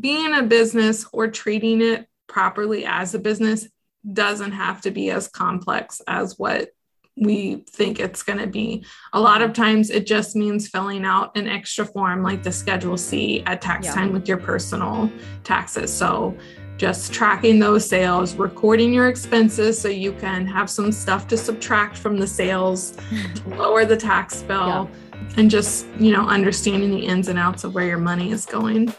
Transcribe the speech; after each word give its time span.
being 0.00 0.34
a 0.34 0.42
business 0.42 1.06
or 1.12 1.28
treating 1.28 1.80
it 1.80 2.06
properly 2.26 2.84
as 2.84 3.14
a 3.14 3.18
business 3.18 3.68
doesn't 4.12 4.52
have 4.52 4.80
to 4.82 4.90
be 4.90 5.10
as 5.10 5.28
complex 5.28 6.00
as 6.06 6.38
what 6.38 6.70
we 7.16 7.64
think 7.70 7.98
it's 7.98 8.22
going 8.22 8.38
to 8.38 8.46
be. 8.46 8.84
A 9.14 9.20
lot 9.20 9.40
of 9.42 9.52
times 9.52 9.90
it 9.90 10.06
just 10.06 10.36
means 10.36 10.68
filling 10.68 11.04
out 11.04 11.36
an 11.36 11.48
extra 11.48 11.84
form 11.84 12.22
like 12.22 12.42
the 12.42 12.52
Schedule 12.52 12.98
C 12.98 13.42
at 13.46 13.62
tax 13.62 13.86
yeah. 13.86 13.94
time 13.94 14.12
with 14.12 14.28
your 14.28 14.36
personal 14.36 15.10
taxes. 15.42 15.92
So 15.92 16.36
just 16.76 17.14
tracking 17.14 17.58
those 17.58 17.88
sales, 17.88 18.34
recording 18.34 18.92
your 18.92 19.08
expenses 19.08 19.80
so 19.80 19.88
you 19.88 20.12
can 20.12 20.46
have 20.46 20.68
some 20.68 20.92
stuff 20.92 21.26
to 21.28 21.36
subtract 21.36 21.96
from 21.96 22.18
the 22.18 22.26
sales, 22.26 22.98
lower 23.46 23.86
the 23.86 23.96
tax 23.96 24.42
bill, 24.42 24.90
yeah. 24.90 25.28
and 25.38 25.50
just, 25.50 25.86
you 25.98 26.12
know, 26.12 26.28
understanding 26.28 26.90
the 26.90 27.06
ins 27.06 27.28
and 27.28 27.38
outs 27.38 27.64
of 27.64 27.74
where 27.74 27.86
your 27.86 27.98
money 27.98 28.30
is 28.30 28.44
going. 28.44 28.92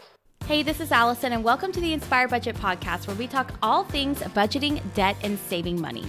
Hey, 0.48 0.64
this 0.64 0.80
is 0.80 0.94
Allison, 0.94 1.34
and 1.34 1.44
welcome 1.44 1.74
to 1.74 1.82
the 1.82 1.92
Inspire 1.92 2.30
Budget 2.30 2.56
Podcast, 2.56 3.06
where 3.06 3.18
we 3.18 3.28
talk 3.28 3.52
all 3.62 3.84
things 3.84 4.20
budgeting, 4.20 4.82
debt, 4.94 5.18
and 5.22 5.38
saving 5.38 5.82
money. 5.82 6.06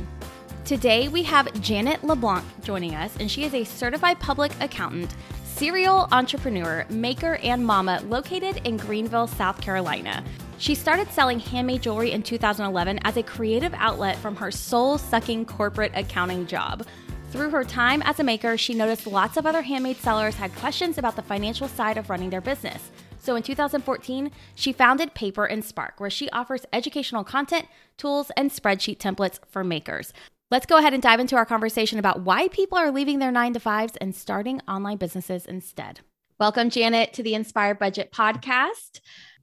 Today, 0.64 1.08
we 1.08 1.24
have 1.24 1.52
Janet 1.60 2.04
LeBlanc 2.04 2.44
joining 2.62 2.94
us, 2.94 3.16
and 3.18 3.28
she 3.28 3.42
is 3.42 3.52
a 3.52 3.64
certified 3.64 4.20
public 4.20 4.52
accountant, 4.60 5.12
serial 5.42 6.06
entrepreneur, 6.12 6.86
maker, 6.88 7.40
and 7.42 7.66
mama 7.66 8.00
located 8.04 8.64
in 8.64 8.76
Greenville, 8.76 9.26
South 9.26 9.60
Carolina. 9.60 10.22
She 10.58 10.76
started 10.76 11.10
selling 11.10 11.40
handmade 11.40 11.82
jewelry 11.82 12.12
in 12.12 12.22
2011 12.22 13.00
as 13.02 13.16
a 13.16 13.24
creative 13.24 13.74
outlet 13.74 14.14
from 14.18 14.36
her 14.36 14.52
soul 14.52 14.98
sucking 14.98 15.46
corporate 15.46 15.90
accounting 15.96 16.46
job. 16.46 16.86
Through 17.32 17.50
her 17.50 17.64
time 17.64 18.02
as 18.02 18.20
a 18.20 18.24
maker, 18.24 18.56
she 18.56 18.72
noticed 18.72 19.08
lots 19.08 19.36
of 19.36 19.46
other 19.46 19.62
handmade 19.62 19.96
sellers 19.96 20.36
had 20.36 20.54
questions 20.54 20.96
about 20.96 21.16
the 21.16 21.22
financial 21.22 21.66
side 21.66 21.98
of 21.98 22.08
running 22.08 22.30
their 22.30 22.40
business. 22.40 22.92
So 23.28 23.36
in 23.36 23.42
2014, 23.42 24.30
she 24.54 24.72
founded 24.72 25.12
Paper 25.12 25.44
and 25.44 25.62
Spark, 25.62 26.00
where 26.00 26.08
she 26.08 26.30
offers 26.30 26.64
educational 26.72 27.24
content, 27.24 27.66
tools, 27.98 28.30
and 28.38 28.50
spreadsheet 28.50 28.96
templates 28.96 29.38
for 29.46 29.62
makers. 29.62 30.14
Let's 30.50 30.64
go 30.64 30.78
ahead 30.78 30.94
and 30.94 31.02
dive 31.02 31.20
into 31.20 31.36
our 31.36 31.44
conversation 31.44 31.98
about 31.98 32.22
why 32.22 32.48
people 32.48 32.78
are 32.78 32.90
leaving 32.90 33.18
their 33.18 33.30
nine 33.30 33.52
to 33.52 33.60
fives 33.60 33.96
and 33.96 34.16
starting 34.16 34.62
online 34.66 34.96
businesses 34.96 35.44
instead. 35.44 36.00
Welcome, 36.40 36.70
Janet, 36.70 37.12
to 37.12 37.22
the 37.22 37.34
Inspired 37.34 37.78
Budget 37.78 38.12
podcast. 38.12 39.00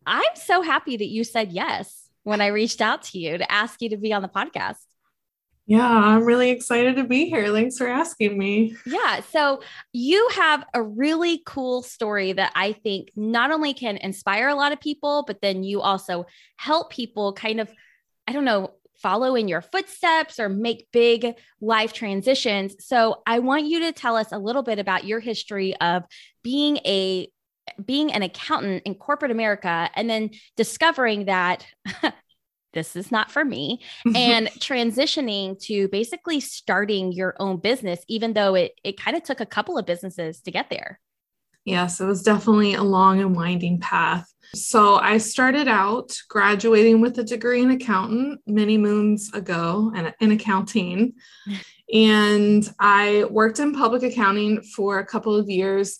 I'm 0.07 0.23
so 0.33 0.63
happy 0.63 0.97
that 0.97 1.09
you 1.09 1.23
said 1.23 1.51
yes 1.51 2.09
when 2.23 2.41
I 2.41 2.47
reached 2.47 2.81
out 2.81 3.03
to 3.03 3.19
you 3.19 3.37
to 3.37 3.51
ask 3.51 3.83
you 3.83 3.89
to 3.89 3.97
be 3.97 4.11
on 4.11 4.23
the 4.23 4.27
podcast. 4.27 4.87
Yeah, 5.67 5.87
I'm 5.87 6.25
really 6.25 6.51
excited 6.51 6.95
to 6.97 7.03
be 7.03 7.25
here. 7.25 7.51
Thanks 7.51 7.77
for 7.77 7.87
asking 7.87 8.37
me. 8.37 8.75
Yeah. 8.85 9.21
So, 9.31 9.63
you 9.93 10.29
have 10.35 10.63
a 10.75 10.83
really 10.83 11.41
cool 11.45 11.81
story 11.81 12.33
that 12.33 12.51
I 12.55 12.73
think 12.73 13.11
not 13.15 13.51
only 13.51 13.73
can 13.73 13.97
inspire 13.97 14.47
a 14.47 14.55
lot 14.55 14.73
of 14.73 14.79
people, 14.79 15.23
but 15.25 15.41
then 15.41 15.63
you 15.63 15.81
also 15.81 16.27
help 16.57 16.91
people 16.91 17.33
kind 17.33 17.59
of, 17.59 17.71
I 18.27 18.33
don't 18.33 18.45
know, 18.45 18.73
follow 19.01 19.35
in 19.35 19.47
your 19.47 19.61
footsteps 19.61 20.39
or 20.39 20.49
make 20.49 20.87
big 20.93 21.33
life 21.59 21.93
transitions. 21.93 22.75
So, 22.85 23.23
I 23.25 23.39
want 23.39 23.65
you 23.65 23.79
to 23.81 23.91
tell 23.91 24.17
us 24.17 24.31
a 24.31 24.37
little 24.37 24.63
bit 24.63 24.77
about 24.77 25.05
your 25.05 25.19
history 25.19 25.75
of 25.77 26.03
being 26.43 26.77
a 26.85 27.27
being 27.83 28.13
an 28.13 28.21
accountant 28.21 28.83
in 28.85 28.93
corporate 28.93 29.31
America 29.31 29.89
and 29.95 30.07
then 30.07 30.29
discovering 30.55 31.25
that 31.25 31.65
this 32.75 32.95
is 32.95 33.11
not 33.11 33.31
for 33.31 33.43
me 33.43 33.81
and 34.15 34.47
transitioning 34.59 35.59
to 35.61 35.87
basically 35.87 36.39
starting 36.39 37.11
your 37.11 37.35
own 37.39 37.57
business 37.57 38.05
even 38.07 38.33
though 38.33 38.53
it 38.53 38.79
it 38.83 38.99
kind 38.99 39.17
of 39.17 39.23
took 39.23 39.39
a 39.39 39.45
couple 39.45 39.79
of 39.79 39.87
businesses 39.87 40.41
to 40.41 40.51
get 40.51 40.69
there. 40.69 40.99
Yes 41.63 41.99
it 41.99 42.05
was 42.05 42.21
definitely 42.21 42.75
a 42.75 42.83
long 42.83 43.19
and 43.19 43.35
winding 43.35 43.79
path. 43.79 44.31
So 44.53 44.97
i 44.97 45.17
started 45.17 45.67
out 45.67 46.15
graduating 46.29 47.01
with 47.01 47.17
a 47.17 47.23
degree 47.23 47.63
in 47.63 47.71
accountant 47.71 48.41
many 48.45 48.77
moons 48.77 49.33
ago 49.33 49.91
and 49.95 50.13
in 50.19 50.31
accounting 50.31 51.13
and 51.93 52.71
i 52.79 53.25
worked 53.29 53.59
in 53.59 53.73
public 53.73 54.03
accounting 54.03 54.61
for 54.61 54.99
a 54.99 55.05
couple 55.05 55.35
of 55.35 55.49
years 55.49 55.99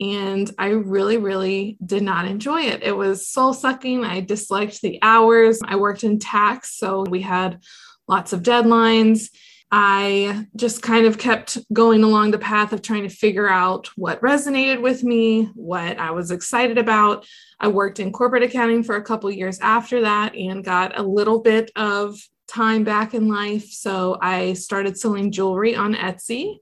and 0.00 0.50
I 0.58 0.68
really, 0.68 1.16
really 1.16 1.78
did 1.84 2.02
not 2.02 2.26
enjoy 2.26 2.62
it. 2.62 2.82
It 2.82 2.96
was 2.96 3.28
soul 3.28 3.54
sucking. 3.54 4.04
I 4.04 4.20
disliked 4.20 4.82
the 4.82 4.98
hours. 5.02 5.60
I 5.64 5.76
worked 5.76 6.04
in 6.04 6.18
tax, 6.18 6.76
so 6.76 7.04
we 7.08 7.22
had 7.22 7.62
lots 8.06 8.32
of 8.32 8.42
deadlines. 8.42 9.30
I 9.72 10.46
just 10.54 10.80
kind 10.80 11.06
of 11.06 11.18
kept 11.18 11.58
going 11.72 12.04
along 12.04 12.30
the 12.30 12.38
path 12.38 12.72
of 12.72 12.82
trying 12.82 13.02
to 13.02 13.08
figure 13.08 13.48
out 13.48 13.88
what 13.96 14.20
resonated 14.20 14.80
with 14.80 15.02
me, 15.02 15.46
what 15.54 15.98
I 15.98 16.12
was 16.12 16.30
excited 16.30 16.78
about. 16.78 17.26
I 17.58 17.68
worked 17.68 17.98
in 17.98 18.12
corporate 18.12 18.44
accounting 18.44 18.84
for 18.84 18.96
a 18.96 19.02
couple 19.02 19.30
years 19.30 19.58
after 19.58 20.02
that 20.02 20.36
and 20.36 20.64
got 20.64 20.96
a 20.98 21.02
little 21.02 21.40
bit 21.40 21.72
of 21.74 22.16
time 22.46 22.84
back 22.84 23.12
in 23.12 23.28
life. 23.28 23.68
So 23.70 24.18
I 24.22 24.52
started 24.52 24.98
selling 24.98 25.32
jewelry 25.32 25.74
on 25.74 25.94
Etsy 25.94 26.58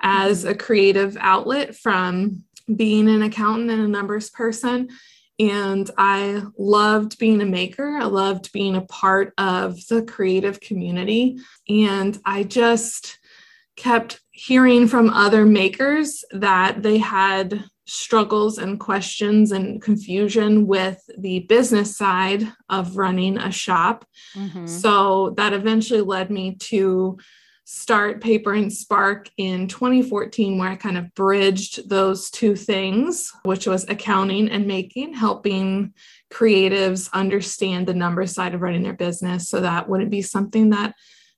as 0.00 0.44
a 0.44 0.54
creative 0.54 1.16
outlet 1.20 1.76
from 1.76 2.44
being 2.74 3.08
an 3.08 3.22
accountant 3.22 3.70
and 3.70 3.82
a 3.82 3.88
numbers 3.88 4.30
person. 4.30 4.88
And 5.38 5.88
I 5.96 6.42
loved 6.58 7.18
being 7.18 7.40
a 7.40 7.46
maker. 7.46 7.96
I 8.00 8.06
loved 8.06 8.52
being 8.52 8.74
a 8.74 8.82
part 8.82 9.32
of 9.38 9.86
the 9.86 10.02
creative 10.02 10.60
community. 10.60 11.38
And 11.68 12.18
I 12.24 12.42
just 12.42 13.18
kept 13.76 14.20
hearing 14.32 14.88
from 14.88 15.10
other 15.10 15.46
makers 15.46 16.24
that 16.32 16.82
they 16.82 16.98
had 16.98 17.64
struggles 17.86 18.58
and 18.58 18.78
questions 18.78 19.50
and 19.50 19.80
confusion 19.80 20.66
with 20.66 21.00
the 21.16 21.40
business 21.40 21.96
side 21.96 22.52
of 22.68 22.96
running 22.96 23.38
a 23.38 23.50
shop. 23.50 24.04
Mm-hmm. 24.36 24.66
So 24.66 25.30
that 25.36 25.54
eventually 25.54 26.02
led 26.02 26.30
me 26.30 26.56
to 26.56 27.18
start 27.70 28.22
Paper 28.22 28.54
and 28.54 28.72
Spark 28.72 29.28
in 29.36 29.68
2014, 29.68 30.56
where 30.56 30.70
I 30.70 30.76
kind 30.76 30.96
of 30.96 31.14
bridged 31.14 31.86
those 31.90 32.30
two 32.30 32.56
things, 32.56 33.30
which 33.42 33.66
was 33.66 33.86
accounting 33.90 34.48
and 34.48 34.66
making, 34.66 35.12
helping 35.12 35.92
creatives 36.32 37.12
understand 37.12 37.86
the 37.86 37.92
number 37.92 38.26
side 38.26 38.54
of 38.54 38.62
running 38.62 38.84
their 38.84 38.94
business 38.94 39.50
so 39.50 39.60
that 39.60 39.86
wouldn't 39.86 40.10
be 40.10 40.22
something 40.22 40.70
that 40.70 40.94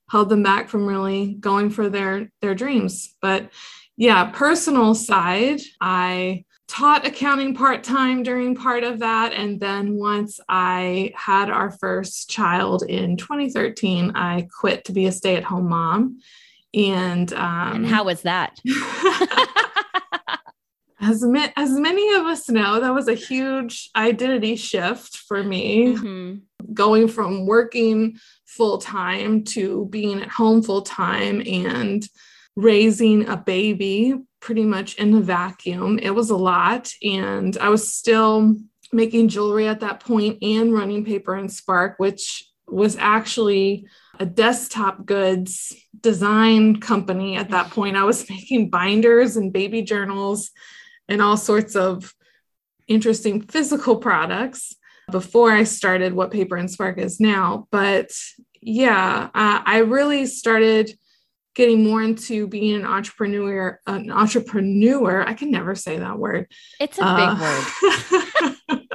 held 0.09 0.29
them 0.29 0.41
back 0.41 0.69
from 0.69 0.85
really 0.85 1.33
going 1.33 1.69
for 1.69 1.89
their 1.89 2.31
their 2.39 2.55
dreams. 2.55 3.13
But 3.21 3.49
yeah, 3.97 4.31
personal 4.31 4.95
side, 4.95 5.59
I 5.81 6.45
taught 6.71 7.05
accounting 7.05 7.53
part 7.53 7.83
time 7.83 8.23
during 8.23 8.55
part 8.55 8.85
of 8.85 8.99
that. 8.99 9.33
And 9.33 9.59
then 9.59 9.95
once 9.95 10.39
I 10.47 11.11
had 11.15 11.49
our 11.49 11.69
first 11.69 12.29
child 12.29 12.83
in 12.83 13.17
2013, 13.17 14.13
I 14.15 14.47
quit 14.57 14.85
to 14.85 14.93
be 14.93 15.05
a 15.05 15.11
stay 15.11 15.35
at 15.35 15.43
home 15.43 15.67
mom. 15.67 16.19
And, 16.73 17.31
um, 17.33 17.75
and 17.75 17.85
how 17.85 18.05
was 18.05 18.21
that? 18.21 18.57
as, 21.01 21.25
as 21.57 21.71
many 21.71 22.13
of 22.13 22.21
us 22.25 22.47
know, 22.47 22.79
that 22.79 22.93
was 22.93 23.09
a 23.09 23.15
huge 23.15 23.89
identity 23.93 24.55
shift 24.55 25.17
for 25.17 25.43
me. 25.43 25.95
Mm-hmm. 25.95 26.73
Going 26.73 27.09
from 27.09 27.47
working 27.47 28.17
full 28.45 28.77
time 28.77 29.43
to 29.43 29.87
being 29.89 30.21
at 30.21 30.29
home 30.29 30.63
full 30.63 30.83
time 30.83 31.43
and 31.45 32.07
raising 32.55 33.27
a 33.27 33.35
baby 33.35 34.15
pretty 34.41 34.65
much 34.65 34.95
in 34.95 35.13
a 35.13 35.21
vacuum. 35.21 35.99
It 35.99 36.11
was 36.11 36.29
a 36.29 36.35
lot. 36.35 36.91
And 37.03 37.57
I 37.59 37.69
was 37.69 37.93
still 37.93 38.55
making 38.91 39.29
jewelry 39.29 39.67
at 39.67 39.79
that 39.79 40.01
point 40.01 40.39
and 40.41 40.73
running 40.73 41.05
paper 41.05 41.35
and 41.35 41.51
spark, 41.51 41.95
which 41.97 42.43
was 42.67 42.97
actually 42.97 43.85
a 44.19 44.25
desktop 44.25 45.05
goods 45.05 45.73
design 45.99 46.79
company 46.79 47.37
at 47.37 47.49
that 47.49 47.69
point. 47.69 47.95
I 47.95 48.03
was 48.03 48.29
making 48.29 48.69
binders 48.69 49.37
and 49.37 49.53
baby 49.53 49.81
journals 49.81 50.51
and 51.07 51.21
all 51.21 51.37
sorts 51.37 51.75
of 51.75 52.13
interesting 52.87 53.41
physical 53.41 53.97
products 53.97 54.75
before 55.11 55.51
I 55.51 55.63
started 55.63 56.13
what 56.13 56.31
Paper 56.31 56.55
and 56.55 56.69
Spark 56.69 56.97
is 56.97 57.19
now. 57.19 57.67
But 57.71 58.11
yeah, 58.61 59.29
uh, 59.33 59.61
I 59.65 59.79
really 59.79 60.25
started 60.25 60.91
getting 61.53 61.83
more 61.83 62.01
into 62.01 62.47
being 62.47 62.75
an 62.75 62.85
entrepreneur 62.85 63.79
an 63.87 64.11
entrepreneur. 64.11 65.21
I 65.27 65.33
can 65.33 65.51
never 65.51 65.75
say 65.75 65.97
that 65.99 66.17
word. 66.17 66.47
It's 66.79 66.97
a 66.97 67.05
uh, 67.05 67.33
big 67.33 67.41
word. 67.41 68.47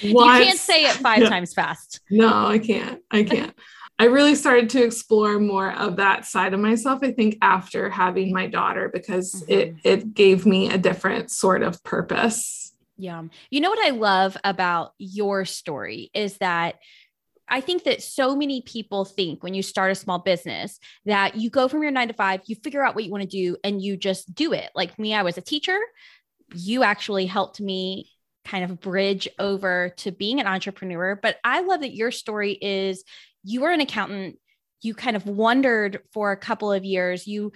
You 0.00 0.14
can't 0.14 0.58
say 0.58 0.84
it 0.84 0.96
five 0.96 1.20
no, 1.20 1.28
times 1.28 1.54
fast. 1.54 2.00
No 2.10 2.46
i 2.46 2.58
can't. 2.58 3.00
I 3.10 3.22
can't. 3.22 3.54
I 3.98 4.04
really 4.06 4.34
started 4.34 4.68
to 4.70 4.84
explore 4.84 5.38
more 5.38 5.72
of 5.72 5.96
that 5.96 6.26
side 6.26 6.52
of 6.52 6.60
myself 6.60 7.00
i 7.02 7.12
think 7.12 7.38
after 7.40 7.88
having 7.88 8.32
my 8.32 8.46
daughter 8.46 8.90
because 8.92 9.32
mm-hmm. 9.32 9.52
it 9.52 9.74
it 9.84 10.14
gave 10.14 10.44
me 10.44 10.68
a 10.70 10.78
different 10.78 11.30
sort 11.30 11.62
of 11.62 11.82
purpose. 11.82 12.74
Yeah 12.98 13.22
you 13.50 13.60
know 13.60 13.70
what 13.70 13.86
i 13.86 13.90
love 13.90 14.36
about 14.44 14.92
your 14.98 15.44
story 15.44 16.10
is 16.14 16.38
that 16.38 16.76
I 17.48 17.60
think 17.60 17.84
that 17.84 18.02
so 18.02 18.34
many 18.34 18.62
people 18.62 19.04
think 19.04 19.42
when 19.42 19.54
you 19.54 19.62
start 19.62 19.92
a 19.92 19.94
small 19.94 20.18
business 20.18 20.78
that 21.04 21.36
you 21.36 21.50
go 21.50 21.68
from 21.68 21.82
your 21.82 21.92
nine 21.92 22.08
to 22.08 22.14
five, 22.14 22.40
you 22.46 22.56
figure 22.56 22.84
out 22.84 22.94
what 22.94 23.04
you 23.04 23.10
want 23.10 23.22
to 23.22 23.28
do 23.28 23.56
and 23.62 23.80
you 23.80 23.96
just 23.96 24.34
do 24.34 24.52
it. 24.52 24.70
Like 24.74 24.98
me, 24.98 25.14
I 25.14 25.22
was 25.22 25.38
a 25.38 25.42
teacher. 25.42 25.78
You 26.54 26.82
actually 26.82 27.26
helped 27.26 27.60
me 27.60 28.10
kind 28.44 28.64
of 28.64 28.80
bridge 28.80 29.28
over 29.38 29.92
to 29.98 30.12
being 30.12 30.40
an 30.40 30.46
entrepreneur. 30.46 31.16
But 31.20 31.36
I 31.44 31.60
love 31.60 31.80
that 31.80 31.94
your 31.94 32.10
story 32.10 32.52
is 32.52 33.04
you 33.44 33.60
were 33.60 33.70
an 33.70 33.80
accountant 33.80 34.38
you 34.82 34.94
kind 34.94 35.16
of 35.16 35.26
wondered 35.26 36.00
for 36.12 36.32
a 36.32 36.36
couple 36.36 36.72
of 36.72 36.84
years. 36.84 37.26
You 37.26 37.52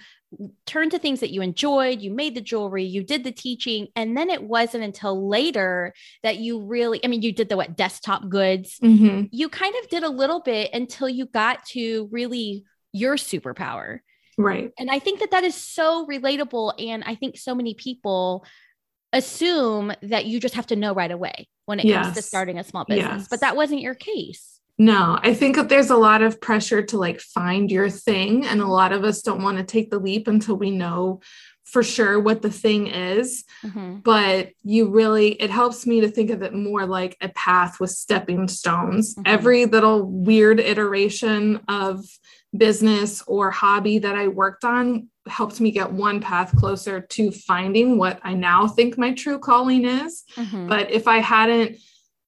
turned 0.65 0.91
to 0.91 0.99
things 0.99 1.19
that 1.19 1.31
you 1.31 1.41
enjoyed, 1.41 2.01
you 2.01 2.11
made 2.11 2.35
the 2.35 2.41
jewelry, 2.41 2.83
you 2.83 3.03
did 3.03 3.23
the 3.23 3.31
teaching, 3.31 3.87
and 3.95 4.15
then 4.15 4.29
it 4.29 4.43
wasn't 4.43 4.83
until 4.83 5.27
later 5.27 5.93
that 6.23 6.37
you 6.37 6.61
really, 6.61 7.03
I 7.03 7.07
mean, 7.07 7.21
you 7.21 7.31
did 7.31 7.49
the 7.49 7.57
what 7.57 7.75
desktop 7.75 8.29
goods. 8.29 8.79
Mm-hmm. 8.79 9.25
You 9.31 9.49
kind 9.49 9.75
of 9.81 9.89
did 9.89 10.03
a 10.03 10.09
little 10.09 10.39
bit 10.39 10.73
until 10.73 11.09
you 11.09 11.25
got 11.25 11.65
to 11.67 12.07
really 12.11 12.63
your 12.93 13.15
superpower. 13.15 13.99
Right. 14.37 14.71
And 14.79 14.89
I 14.89 14.99
think 14.99 15.19
that 15.19 15.31
that 15.31 15.43
is 15.43 15.55
so 15.55 16.05
relatable. 16.05 16.73
And 16.79 17.03
I 17.05 17.15
think 17.15 17.37
so 17.37 17.53
many 17.53 17.73
people 17.73 18.45
assume 19.13 19.91
that 20.01 20.25
you 20.25 20.39
just 20.39 20.55
have 20.55 20.67
to 20.67 20.75
know 20.75 20.93
right 20.93 21.11
away 21.11 21.47
when 21.65 21.79
it 21.79 21.85
yes. 21.85 22.05
comes 22.05 22.15
to 22.15 22.21
starting 22.21 22.57
a 22.57 22.63
small 22.63 22.85
business, 22.85 23.21
yes. 23.21 23.27
but 23.29 23.41
that 23.41 23.55
wasn't 23.55 23.81
your 23.81 23.95
case. 23.95 24.60
No, 24.77 25.19
I 25.21 25.33
think 25.33 25.57
that 25.57 25.69
there's 25.69 25.91
a 25.91 25.95
lot 25.95 26.21
of 26.21 26.41
pressure 26.41 26.81
to 26.81 26.97
like 26.97 27.19
find 27.19 27.69
your 27.69 27.89
thing. 27.89 28.45
And 28.45 28.61
a 28.61 28.67
lot 28.67 28.93
of 28.93 29.03
us 29.03 29.21
don't 29.21 29.43
want 29.43 29.57
to 29.57 29.63
take 29.63 29.91
the 29.91 29.99
leap 29.99 30.27
until 30.27 30.55
we 30.55 30.71
know 30.71 31.21
for 31.63 31.83
sure 31.83 32.19
what 32.19 32.41
the 32.41 32.51
thing 32.51 32.87
is. 32.87 33.45
Mm-hmm. 33.63 33.97
But 33.99 34.49
you 34.63 34.89
really, 34.89 35.33
it 35.33 35.49
helps 35.49 35.85
me 35.85 36.01
to 36.01 36.09
think 36.09 36.29
of 36.29 36.41
it 36.41 36.53
more 36.53 36.85
like 36.85 37.15
a 37.21 37.29
path 37.29 37.79
with 37.79 37.91
stepping 37.91 38.47
stones. 38.47 39.15
Mm-hmm. 39.15 39.23
Every 39.25 39.65
little 39.65 40.03
weird 40.03 40.59
iteration 40.59 41.61
of 41.67 42.03
business 42.55 43.23
or 43.27 43.51
hobby 43.51 43.99
that 43.99 44.15
I 44.15 44.27
worked 44.27 44.65
on 44.65 45.07
helped 45.27 45.61
me 45.61 45.71
get 45.71 45.93
one 45.93 46.19
path 46.19 46.55
closer 46.57 46.99
to 46.99 47.31
finding 47.31 47.97
what 47.97 48.19
I 48.23 48.33
now 48.33 48.67
think 48.67 48.97
my 48.97 49.13
true 49.13 49.39
calling 49.39 49.85
is. 49.85 50.23
Mm-hmm. 50.35 50.67
But 50.67 50.91
if 50.91 51.07
I 51.07 51.19
hadn't, 51.19 51.77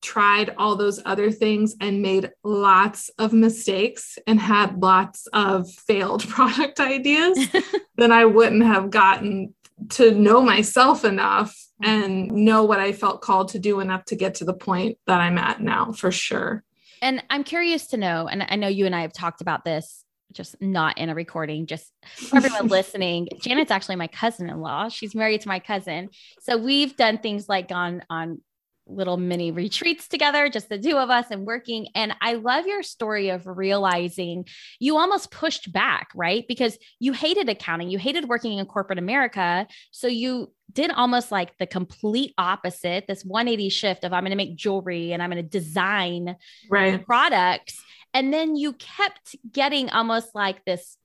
tried 0.03 0.53
all 0.57 0.75
those 0.75 0.99
other 1.05 1.31
things 1.31 1.75
and 1.81 2.01
made 2.01 2.29
lots 2.43 3.09
of 3.17 3.33
mistakes 3.33 4.19
and 4.27 4.39
had 4.39 4.81
lots 4.81 5.27
of 5.27 5.69
failed 5.71 6.27
product 6.29 6.79
ideas, 6.79 7.39
then 7.95 8.11
I 8.11 8.25
wouldn't 8.25 8.63
have 8.63 8.91
gotten 8.91 9.55
to 9.89 10.11
know 10.11 10.41
myself 10.41 11.03
enough 11.03 11.57
and 11.81 12.31
know 12.31 12.63
what 12.63 12.79
I 12.79 12.91
felt 12.93 13.21
called 13.21 13.49
to 13.49 13.59
do 13.59 13.79
enough 13.79 14.05
to 14.05 14.15
get 14.15 14.35
to 14.35 14.45
the 14.45 14.53
point 14.53 14.97
that 15.07 15.19
I'm 15.19 15.37
at 15.37 15.61
now 15.61 15.91
for 15.91 16.11
sure. 16.11 16.63
And 17.01 17.23
I'm 17.29 17.43
curious 17.43 17.87
to 17.87 17.97
know, 17.97 18.27
and 18.27 18.45
I 18.47 18.55
know 18.55 18.67
you 18.67 18.85
and 18.85 18.95
I 18.95 19.01
have 19.01 19.13
talked 19.13 19.41
about 19.41 19.65
this 19.65 20.03
just 20.31 20.59
not 20.61 20.97
in 20.97 21.09
a 21.09 21.15
recording, 21.15 21.67
just 21.67 21.91
for 22.15 22.37
everyone 22.37 22.67
listening. 22.69 23.27
Janet's 23.39 23.71
actually 23.71 23.95
my 23.95 24.07
cousin 24.07 24.49
in 24.49 24.61
law. 24.61 24.89
She's 24.89 25.13
married 25.13 25.41
to 25.41 25.47
my 25.47 25.59
cousin. 25.59 26.09
So 26.41 26.57
we've 26.57 26.95
done 26.95 27.19
things 27.19 27.47
like 27.47 27.67
gone 27.67 28.03
on 28.09 28.41
little 28.87 29.17
mini 29.17 29.51
retreats 29.51 30.07
together, 30.07 30.49
just 30.49 30.69
the 30.69 30.77
two 30.77 30.97
of 30.97 31.09
us 31.09 31.27
and 31.31 31.45
working. 31.45 31.87
And 31.95 32.13
I 32.21 32.33
love 32.33 32.65
your 32.67 32.83
story 32.83 33.29
of 33.29 33.45
realizing 33.45 34.45
you 34.79 34.97
almost 34.97 35.31
pushed 35.31 35.71
back, 35.71 36.09
right? 36.15 36.45
Because 36.47 36.77
you 36.99 37.13
hated 37.13 37.49
accounting, 37.49 37.89
you 37.89 37.97
hated 37.97 38.27
working 38.27 38.57
in 38.57 38.65
corporate 38.65 38.99
America. 38.99 39.67
So 39.91 40.07
you 40.07 40.51
did 40.71 40.91
almost 40.91 41.31
like 41.31 41.57
the 41.57 41.67
complete 41.67 42.33
opposite 42.37 43.05
this 43.07 43.23
180 43.23 43.69
shift 43.69 44.03
of 44.03 44.13
I'm 44.13 44.23
going 44.23 44.31
to 44.31 44.35
make 44.35 44.55
jewelry 44.55 45.11
and 45.11 45.21
I'm 45.21 45.29
going 45.29 45.43
to 45.43 45.49
design 45.49 46.35
right. 46.69 47.03
products. 47.05 47.81
And 48.13 48.33
then 48.33 48.55
you 48.55 48.73
kept 48.73 49.35
getting 49.51 49.89
almost 49.89 50.35
like 50.35 50.63
this 50.65 50.97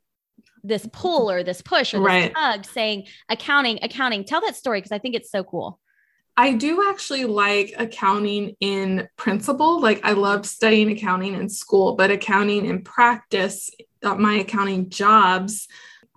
this 0.64 0.88
pull 0.92 1.30
or 1.30 1.42
this 1.42 1.62
push 1.62 1.94
or 1.94 1.98
this 1.98 2.06
right. 2.06 2.34
tug 2.34 2.64
saying 2.64 3.06
accounting 3.28 3.78
accounting 3.82 4.24
tell 4.24 4.40
that 4.40 4.56
story 4.56 4.78
because 4.78 4.90
i 4.90 4.98
think 4.98 5.14
it's 5.14 5.30
so 5.30 5.44
cool 5.44 5.78
I 6.38 6.52
do 6.52 6.88
actually 6.88 7.24
like 7.24 7.74
accounting 7.76 8.54
in 8.60 9.08
principle. 9.16 9.80
Like 9.80 10.04
I 10.04 10.12
loved 10.12 10.46
studying 10.46 10.88
accounting 10.92 11.34
in 11.34 11.48
school, 11.48 11.96
but 11.96 12.12
accounting 12.12 12.64
in 12.64 12.82
practice, 12.82 13.70
uh, 14.04 14.14
my 14.14 14.34
accounting 14.34 14.88
jobs 14.88 15.66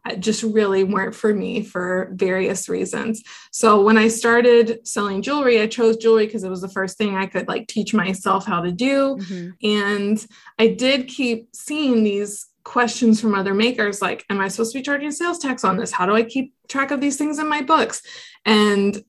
uh, 0.08 0.14
just 0.14 0.44
really 0.44 0.84
weren't 0.84 1.16
for 1.16 1.34
me 1.34 1.64
for 1.64 2.12
various 2.14 2.70
reasons. 2.70 3.24
So 3.52 3.82
when 3.82 3.98
I 3.98 4.10
started 4.10 4.88
selling 4.88 5.24
jewelry, 5.24 5.60
I 5.60 5.66
chose 5.66 5.98
jewelry 5.98 6.28
because 6.28 6.44
it 6.44 6.52
was 6.52 6.62
the 6.62 6.70
first 6.70 7.00
thing 7.00 7.16
I 7.16 7.26
could 7.26 7.48
like 7.48 7.68
teach 7.68 7.92
myself 7.92 8.46
how 8.46 8.62
to 8.62 8.72
do. 8.72 9.18
Mm-hmm. 9.18 9.50
And 9.64 10.28
I 10.60 10.68
did 10.68 11.08
keep 11.08 11.56
seeing 11.56 12.04
these 12.04 12.46
questions 12.64 13.20
from 13.20 13.34
other 13.34 13.56
makers 13.56 14.04
like 14.04 14.24
am 14.30 14.40
i 14.40 14.48
supposed 14.48 14.72
to 14.72 14.78
be 14.78 14.84
charging 14.84 15.10
sales 15.10 15.40
tax 15.40 15.64
on 15.64 15.78
this 15.78 15.92
how 15.92 16.06
do 16.06 16.14
i 16.14 16.22
keep 16.22 16.54
track 16.68 16.92
of 16.92 17.02
these 17.02 17.18
things 17.18 17.40
in 17.40 17.50
my 17.50 17.60
books 17.60 18.04
and 18.46 19.04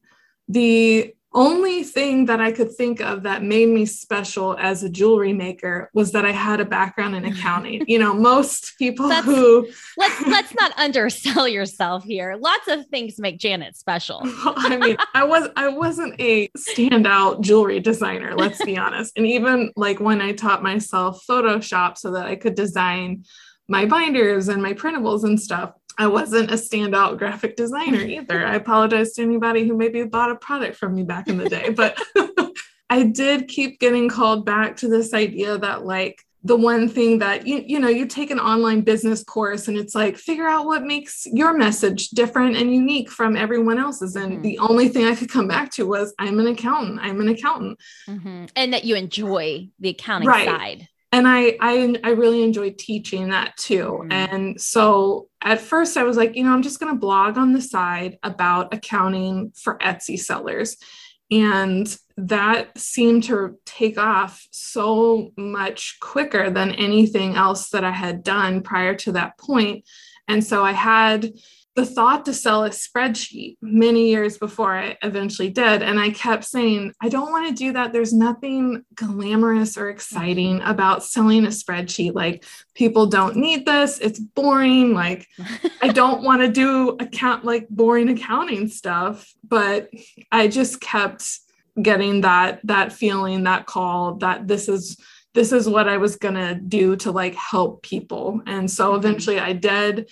the 0.52 1.14
only 1.34 1.82
thing 1.82 2.26
that 2.26 2.40
I 2.40 2.52
could 2.52 2.74
think 2.74 3.00
of 3.00 3.22
that 3.22 3.42
made 3.42 3.68
me 3.68 3.86
special 3.86 4.56
as 4.58 4.82
a 4.82 4.90
jewelry 4.90 5.32
maker 5.32 5.90
was 5.94 6.12
that 6.12 6.26
I 6.26 6.32
had 6.32 6.60
a 6.60 6.64
background 6.64 7.14
in 7.14 7.24
accounting. 7.24 7.84
you 7.88 7.98
know, 7.98 8.12
most 8.12 8.74
people 8.78 9.08
That's, 9.08 9.24
who 9.24 9.66
let's 9.96 10.20
let's 10.26 10.54
not 10.54 10.78
undersell 10.78 11.48
yourself 11.48 12.04
here. 12.04 12.36
Lots 12.38 12.68
of 12.68 12.86
things 12.88 13.18
make 13.18 13.38
Janet 13.38 13.76
special. 13.76 14.20
I 14.24 14.76
mean, 14.76 14.96
I 15.14 15.24
was 15.24 15.48
I 15.56 15.68
wasn't 15.68 16.20
a 16.20 16.48
standout 16.48 17.40
jewelry 17.40 17.80
designer, 17.80 18.34
let's 18.36 18.62
be 18.62 18.76
honest. 18.82 19.16
And 19.16 19.26
even 19.26 19.72
like 19.74 20.00
when 20.00 20.20
I 20.20 20.32
taught 20.32 20.62
myself 20.62 21.24
Photoshop 21.28 21.96
so 21.96 22.12
that 22.12 22.26
I 22.26 22.36
could 22.36 22.54
design 22.54 23.24
my 23.68 23.86
binders 23.86 24.48
and 24.48 24.62
my 24.62 24.74
printables 24.74 25.24
and 25.24 25.40
stuff, 25.40 25.72
I 25.98 26.06
wasn't 26.06 26.50
a 26.50 26.54
standout 26.54 27.18
graphic 27.18 27.56
designer 27.56 28.00
either. 28.00 28.44
I 28.44 28.56
apologize 28.56 29.12
to 29.14 29.22
anybody 29.22 29.66
who 29.66 29.76
maybe 29.76 30.02
bought 30.04 30.30
a 30.30 30.36
product 30.36 30.76
from 30.76 30.94
me 30.94 31.02
back 31.02 31.28
in 31.28 31.38
the 31.38 31.48
day, 31.48 31.70
but 31.70 31.98
I 32.90 33.04
did 33.04 33.48
keep 33.48 33.80
getting 33.80 34.08
called 34.08 34.44
back 34.44 34.76
to 34.78 34.88
this 34.88 35.14
idea 35.14 35.58
that 35.58 35.84
like 35.84 36.22
the 36.44 36.56
one 36.56 36.88
thing 36.88 37.18
that 37.18 37.46
you 37.46 37.62
you 37.66 37.78
know 37.78 37.88
you 37.88 38.06
take 38.06 38.30
an 38.30 38.40
online 38.40 38.80
business 38.80 39.22
course 39.22 39.68
and 39.68 39.76
it's 39.76 39.94
like 39.94 40.16
figure 40.16 40.46
out 40.46 40.66
what 40.66 40.82
makes 40.82 41.26
your 41.26 41.56
message 41.56 42.10
different 42.10 42.56
and 42.56 42.72
unique 42.72 43.10
from 43.10 43.36
everyone 43.36 43.78
else's 43.78 44.16
and 44.16 44.32
mm-hmm. 44.32 44.42
the 44.42 44.58
only 44.58 44.88
thing 44.88 45.06
i 45.06 45.14
could 45.14 45.30
come 45.30 45.46
back 45.46 45.70
to 45.70 45.86
was 45.86 46.12
i'm 46.18 46.40
an 46.40 46.48
accountant 46.48 46.98
i'm 47.00 47.20
an 47.20 47.28
accountant 47.28 47.78
mm-hmm. 48.08 48.46
and 48.56 48.72
that 48.72 48.84
you 48.84 48.96
enjoy 48.96 49.68
the 49.78 49.90
accounting 49.90 50.28
right. 50.28 50.48
side 50.48 50.88
and 51.12 51.28
I, 51.28 51.56
I 51.60 51.94
i 52.02 52.10
really 52.10 52.42
enjoy 52.42 52.70
teaching 52.70 53.28
that 53.28 53.56
too. 53.56 54.00
Mm-hmm. 54.00 54.12
and 54.12 54.60
so 54.60 55.28
at 55.42 55.60
first 55.60 55.96
i 55.96 56.02
was 56.02 56.16
like 56.16 56.34
you 56.34 56.42
know 56.42 56.52
i'm 56.52 56.62
just 56.62 56.80
going 56.80 56.92
to 56.92 56.98
blog 56.98 57.36
on 57.36 57.52
the 57.52 57.60
side 57.60 58.18
about 58.22 58.74
accounting 58.74 59.52
for 59.54 59.78
etsy 59.78 60.18
sellers. 60.18 60.76
And 61.30 61.96
that 62.18 62.76
seemed 62.76 63.24
to 63.24 63.58
take 63.64 63.96
off 63.96 64.46
so 64.50 65.30
much 65.38 65.96
quicker 65.98 66.50
than 66.50 66.72
anything 66.72 67.36
else 67.36 67.70
that 67.70 67.84
i 67.84 67.90
had 67.90 68.22
done 68.22 68.62
prior 68.62 68.94
to 68.96 69.12
that 69.12 69.38
point. 69.38 69.84
And 70.28 70.42
so 70.44 70.64
i 70.64 70.72
had 70.72 71.32
the 71.74 71.86
thought 71.86 72.26
to 72.26 72.34
sell 72.34 72.64
a 72.64 72.70
spreadsheet 72.70 73.56
many 73.62 74.10
years 74.10 74.36
before 74.36 74.76
I 74.76 74.98
eventually 75.02 75.48
did. 75.48 75.82
And 75.82 75.98
I 75.98 76.10
kept 76.10 76.44
saying, 76.44 76.92
I 77.00 77.08
don't 77.08 77.30
want 77.30 77.48
to 77.48 77.54
do 77.54 77.72
that. 77.72 77.92
There's 77.94 78.12
nothing 78.12 78.84
glamorous 78.94 79.78
or 79.78 79.88
exciting 79.88 80.60
about 80.62 81.02
selling 81.02 81.46
a 81.46 81.48
spreadsheet. 81.48 82.14
Like, 82.14 82.44
people 82.74 83.06
don't 83.06 83.36
need 83.36 83.64
this. 83.64 83.98
It's 84.00 84.18
boring. 84.18 84.92
Like, 84.92 85.26
I 85.80 85.88
don't 85.94 86.22
want 86.22 86.42
to 86.42 86.48
do 86.48 86.90
account 87.00 87.44
like 87.44 87.66
boring 87.70 88.10
accounting 88.10 88.68
stuff. 88.68 89.32
But 89.42 89.88
I 90.30 90.48
just 90.48 90.80
kept 90.80 91.38
getting 91.80 92.20
that 92.20 92.60
that 92.64 92.92
feeling, 92.92 93.44
that 93.44 93.64
call 93.64 94.16
that 94.16 94.46
this 94.46 94.68
is 94.68 94.98
this 95.32 95.52
is 95.52 95.66
what 95.66 95.88
I 95.88 95.96
was 95.96 96.16
gonna 96.16 96.54
do 96.54 96.96
to 96.96 97.12
like 97.12 97.34
help 97.34 97.82
people. 97.82 98.42
And 98.46 98.70
so 98.70 98.88
mm-hmm. 98.88 98.98
eventually 98.98 99.40
I 99.40 99.54
did 99.54 100.10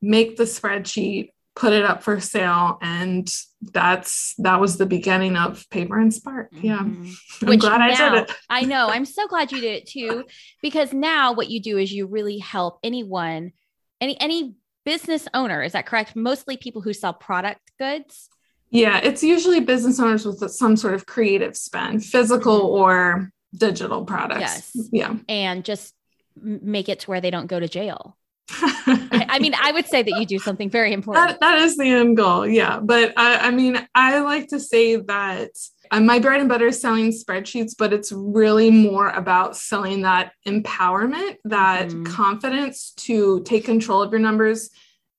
make 0.00 0.36
the 0.36 0.44
spreadsheet, 0.44 1.30
put 1.54 1.72
it 1.72 1.84
up 1.84 2.02
for 2.02 2.20
sale, 2.20 2.78
and 2.80 3.28
that's 3.60 4.34
that 4.38 4.60
was 4.60 4.78
the 4.78 4.86
beginning 4.86 5.36
of 5.36 5.68
Paper 5.70 5.98
and 5.98 6.12
Spark. 6.12 6.48
Yeah, 6.52 6.78
mm-hmm. 6.78 7.10
I'm 7.42 7.48
Which 7.48 7.60
glad 7.60 7.78
now, 7.78 7.86
I 7.86 8.10
did 8.10 8.22
it. 8.22 8.36
I 8.48 8.62
know. 8.62 8.88
I'm 8.88 9.04
so 9.04 9.26
glad 9.26 9.52
you 9.52 9.60
did 9.60 9.82
it 9.82 9.86
too, 9.90 10.24
because 10.62 10.92
now 10.92 11.32
what 11.32 11.50
you 11.50 11.60
do 11.60 11.78
is 11.78 11.92
you 11.92 12.06
really 12.06 12.38
help 12.38 12.78
anyone, 12.82 13.52
any 14.00 14.20
any 14.20 14.54
business 14.84 15.28
owner. 15.34 15.62
Is 15.62 15.72
that 15.72 15.86
correct? 15.86 16.16
Mostly 16.16 16.56
people 16.56 16.82
who 16.82 16.92
sell 16.92 17.12
product 17.12 17.60
goods. 17.78 18.28
Yeah, 18.70 18.98
it's 18.98 19.22
usually 19.22 19.60
business 19.60 19.98
owners 19.98 20.26
with 20.26 20.50
some 20.50 20.76
sort 20.76 20.94
of 20.94 21.06
creative 21.06 21.56
spend, 21.56 22.04
physical 22.04 22.60
mm-hmm. 22.60 22.82
or 22.82 23.32
digital 23.56 24.04
products. 24.04 24.40
Yes. 24.40 24.88
Yeah. 24.92 25.16
And 25.28 25.64
just 25.64 25.94
make 26.40 26.88
it 26.88 27.00
to 27.00 27.10
where 27.10 27.20
they 27.20 27.30
don't 27.30 27.46
go 27.46 27.58
to 27.58 27.68
jail. 27.68 28.16
I 28.50 29.38
mean, 29.40 29.54
I 29.60 29.72
would 29.72 29.86
say 29.86 30.02
that 30.02 30.18
you 30.18 30.26
do 30.26 30.38
something 30.38 30.70
very 30.70 30.92
important. 30.92 31.28
that, 31.28 31.40
that 31.40 31.58
is 31.58 31.76
the 31.76 31.90
end 31.90 32.16
goal. 32.16 32.46
Yeah. 32.46 32.80
But 32.80 33.12
I, 33.16 33.48
I 33.48 33.50
mean, 33.50 33.86
I 33.94 34.20
like 34.20 34.48
to 34.48 34.60
say 34.60 34.96
that 34.96 35.50
uh, 35.90 36.00
my 36.00 36.18
bread 36.18 36.40
and 36.40 36.48
butter 36.48 36.68
is 36.68 36.80
selling 36.80 37.12
spreadsheets, 37.12 37.72
but 37.78 37.92
it's 37.92 38.12
really 38.12 38.70
more 38.70 39.10
about 39.10 39.56
selling 39.56 40.02
that 40.02 40.32
empowerment, 40.46 41.36
that 41.44 41.88
mm. 41.88 42.06
confidence 42.06 42.92
to 42.96 43.42
take 43.42 43.64
control 43.64 44.02
of 44.02 44.10
your 44.10 44.20
numbers. 44.20 44.70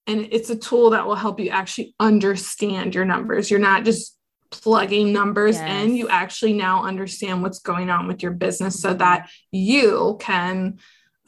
And 0.08 0.28
it's 0.32 0.50
a 0.50 0.56
tool 0.56 0.92
that 0.92 1.06
will 1.06 1.16
help 1.16 1.40
you 1.40 1.50
actually 1.50 1.94
understand 2.00 2.96
your 2.96 3.06
numbers. 3.06 3.52
You're 3.52 3.60
not 3.60 3.86
just 3.86 4.18
plugging 4.52 5.14
numbers 5.14 5.56
yes. 5.56 5.86
in. 5.86 5.96
You 5.96 6.10
actually 6.10 6.54
now 6.54 6.84
understand 6.84 7.44
what's 7.44 7.60
going 7.60 7.90
on 7.92 8.08
with 8.08 8.24
your 8.24 8.32
business 8.32 8.82
so 8.82 8.94
that 8.96 9.30
you 9.52 10.18
can 10.20 10.80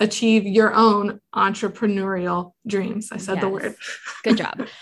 achieve 0.01 0.45
your 0.45 0.73
own 0.73 1.21
entrepreneurial 1.33 2.53
dreams. 2.67 3.09
I 3.11 3.17
said 3.17 3.35
yes. 3.35 3.41
the 3.43 3.49
word. 3.49 3.75
Good 4.23 4.37
job. 4.37 4.67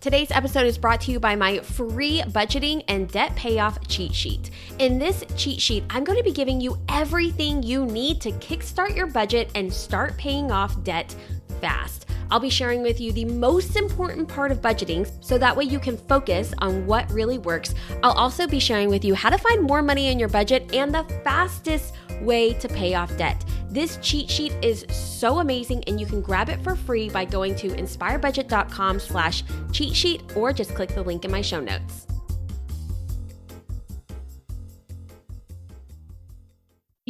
Today's 0.00 0.30
episode 0.32 0.66
is 0.66 0.76
brought 0.76 1.00
to 1.02 1.12
you 1.12 1.18
by 1.18 1.34
my 1.34 1.60
free 1.60 2.20
budgeting 2.26 2.84
and 2.88 3.08
debt 3.10 3.34
payoff 3.36 3.88
cheat 3.88 4.14
sheet. 4.14 4.50
In 4.78 4.98
this 4.98 5.24
cheat 5.34 5.58
sheet, 5.58 5.82
I'm 5.88 6.04
going 6.04 6.18
to 6.18 6.22
be 6.22 6.30
giving 6.30 6.60
you 6.60 6.76
everything 6.90 7.62
you 7.62 7.86
need 7.86 8.20
to 8.20 8.32
kickstart 8.32 8.94
your 8.94 9.06
budget 9.06 9.50
and 9.54 9.72
start 9.72 10.14
paying 10.18 10.52
off 10.52 10.82
debt 10.84 11.16
fast. 11.58 12.03
I'll 12.30 12.40
be 12.40 12.50
sharing 12.50 12.82
with 12.82 13.00
you 13.00 13.12
the 13.12 13.24
most 13.24 13.76
important 13.76 14.28
part 14.28 14.50
of 14.50 14.60
budgeting 14.60 15.10
so 15.20 15.38
that 15.38 15.56
way 15.56 15.64
you 15.64 15.78
can 15.78 15.96
focus 15.96 16.54
on 16.58 16.86
what 16.86 17.10
really 17.10 17.38
works. 17.38 17.74
I'll 18.02 18.12
also 18.12 18.46
be 18.46 18.58
sharing 18.58 18.88
with 18.88 19.04
you 19.04 19.14
how 19.14 19.30
to 19.30 19.38
find 19.38 19.62
more 19.62 19.82
money 19.82 20.08
in 20.08 20.18
your 20.18 20.28
budget 20.28 20.74
and 20.74 20.94
the 20.94 21.04
fastest 21.22 21.94
way 22.20 22.54
to 22.54 22.68
pay 22.68 22.94
off 22.94 23.16
debt. 23.16 23.44
This 23.70 23.98
cheat 24.02 24.30
sheet 24.30 24.52
is 24.62 24.86
so 24.88 25.40
amazing 25.40 25.82
and 25.84 26.00
you 26.00 26.06
can 26.06 26.20
grab 26.20 26.48
it 26.48 26.62
for 26.62 26.76
free 26.76 27.08
by 27.08 27.24
going 27.24 27.56
to 27.56 27.68
inspirebudget.com 27.68 29.00
slash 29.00 29.42
cheat 29.72 29.94
sheet 29.94 30.22
or 30.36 30.52
just 30.52 30.74
click 30.74 30.94
the 30.94 31.02
link 31.02 31.24
in 31.24 31.30
my 31.30 31.40
show 31.40 31.60
notes. 31.60 32.06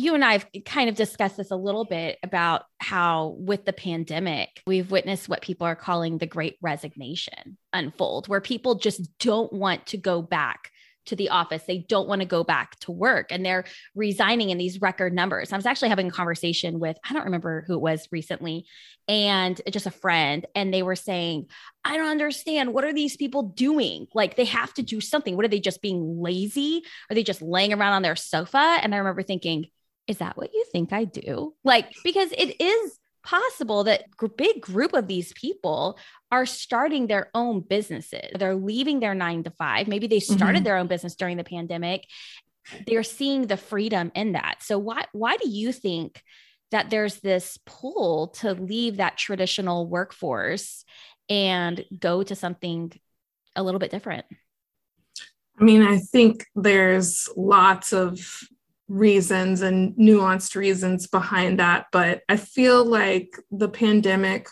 You 0.04 0.14
and 0.14 0.25
I 0.25 0.32
have 0.32 0.46
kind 0.64 0.88
of 0.88 0.94
discussed 0.94 1.38
this 1.38 1.50
a 1.50 1.56
little 1.56 1.84
bit 1.84 2.18
about 2.23 2.64
how, 2.78 3.37
with 3.38 3.64
the 3.64 3.73
pandemic, 3.73 4.62
we've 4.66 4.90
witnessed 4.90 5.28
what 5.28 5.42
people 5.42 5.66
are 5.66 5.75
calling 5.75 6.18
the 6.18 6.26
great 6.26 6.56
resignation 6.61 7.56
unfold, 7.73 8.28
where 8.28 8.40
people 8.40 8.76
just 8.76 9.18
don't 9.18 9.52
want 9.52 9.87
to 9.87 9.96
go 9.96 10.20
back 10.23 10.70
to 11.06 11.16
the 11.16 11.30
office. 11.30 11.62
They 11.64 11.78
don't 11.78 12.08
want 12.08 12.23
to 12.23 12.26
go 12.26 12.44
back 12.44 12.78
to 12.80 12.92
work 12.92 13.26
and 13.30 13.44
they're 13.44 13.64
resigning 13.94 14.50
in 14.50 14.58
these 14.58 14.80
record 14.80 15.12
numbers. 15.12 15.52
I 15.52 15.56
was 15.56 15.66
actually 15.66 15.90
having 15.90 16.08
a 16.08 16.11
conversation 16.12 16.78
with, 16.78 16.96
I 17.08 17.12
don't 17.12 17.26
remember 17.26 17.64
who 17.66 17.75
it 17.75 17.80
was 17.80 18.08
recently, 18.11 18.66
and 19.06 19.61
just 19.70 19.87
a 19.87 19.90
friend. 19.90 20.46
And 20.54 20.73
they 20.73 20.82
were 20.82 20.96
saying, 20.96 21.49
I 21.84 21.99
don't 21.99 22.08
understand. 22.08 22.73
What 22.73 22.84
are 22.84 22.92
these 22.92 23.16
people 23.16 23.42
doing? 23.42 24.06
Like 24.14 24.37
they 24.37 24.46
have 24.46 24.73
to 24.75 24.82
do 24.82 25.00
something. 25.00 25.37
What 25.37 25.44
are 25.44 25.49
they 25.49 25.61
just 25.61 25.82
being 25.82 26.23
lazy? 26.23 26.84
Are 27.11 27.14
they 27.14 27.23
just 27.23 27.42
laying 27.42 27.75
around 27.75 27.92
on 27.92 28.02
their 28.02 28.16
sofa? 28.16 28.78
And 28.80 28.94
I 28.94 28.99
remember 28.99 29.23
thinking, 29.23 29.66
is 30.06 30.18
that 30.18 30.37
what 30.37 30.52
you 30.52 30.64
think 30.70 30.92
I 30.92 31.04
do? 31.04 31.54
Like, 31.64 31.92
because 32.02 32.30
it 32.32 32.61
is 32.61 32.99
possible 33.25 33.84
that 33.84 34.04
a 34.23 34.28
big 34.28 34.61
group 34.61 34.92
of 34.92 35.08
these 35.08 35.32
people 35.32 35.99
are 36.30 36.46
starting 36.46 37.06
their 37.06 37.30
own 37.34 37.61
businesses. 37.61 38.30
They're 38.38 38.54
leaving 38.54 39.00
their 39.00 39.14
nine 39.14 39.42
to 39.44 39.50
five. 39.50 39.88
Maybe 39.88 40.06
they 40.06 40.20
started 40.20 40.58
mm-hmm. 40.58 40.64
their 40.64 40.76
own 40.76 40.87
business 40.87 41.14
during 41.14 41.38
the 41.38 41.44
pandemic. 41.44 42.04
They're 42.87 43.02
seeing 43.02 43.46
the 43.46 43.56
freedom 43.56 44.12
in 44.14 44.32
that. 44.32 44.56
So 44.61 44.78
why 44.78 45.04
why 45.12 45.37
do 45.37 45.49
you 45.49 45.73
think 45.73 46.23
that 46.70 46.90
there's 46.90 47.20
this 47.20 47.58
pull 47.66 48.28
to 48.28 48.52
leave 48.52 48.99
that 48.99 49.16
traditional 49.16 49.87
workforce 49.87 50.84
and 51.28 51.84
go 51.99 52.23
to 52.23 52.34
something 52.34 52.92
a 53.56 53.62
little 53.62 53.80
bit 53.80 53.90
different? 53.90 54.26
I 55.58 55.64
mean, 55.64 55.82
I 55.82 55.99
think 55.99 56.46
there's 56.54 57.28
lots 57.37 57.92
of 57.92 58.18
reasons 58.88 59.62
and 59.62 59.94
nuanced 59.94 60.54
reasons 60.56 61.06
behind 61.06 61.58
that. 61.58 61.86
But 61.92 62.22
I 62.28 62.36
feel 62.36 62.84
like 62.84 63.30
the 63.50 63.68
pandemic, 63.68 64.48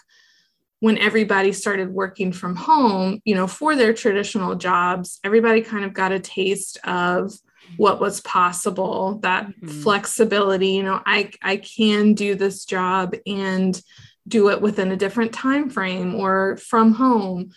when 0.81 0.99
everybody 0.99 1.53
started 1.53 1.91
working 1.91 2.33
from 2.33 2.57
home, 2.57 3.21
you 3.25 3.35
know, 3.35 3.47
for 3.47 3.77
their 3.77 3.93
traditional 3.93 4.55
jobs, 4.55 5.21
everybody 5.23 5.61
kind 5.61 5.85
of 5.85 5.93
got 5.93 6.13
a 6.13 6.19
taste 6.19 6.79
of 6.85 7.33
what 7.77 8.01
was 8.01 8.21
possible 8.21 9.19
that 9.23 9.47
mm-hmm. 9.47 9.69
flexibility 9.69 10.69
you 10.69 10.83
know 10.83 11.01
i 11.07 11.31
i 11.43 11.57
can 11.57 12.13
do 12.15 12.35
this 12.35 12.65
job 12.65 13.15
and 13.27 13.81
do 14.29 14.51
it 14.51 14.61
within 14.61 14.93
a 14.93 14.97
different 14.97 15.33
time 15.33 15.71
frame 15.71 16.15
or 16.15 16.57
from 16.57 16.93
home 16.93 17.51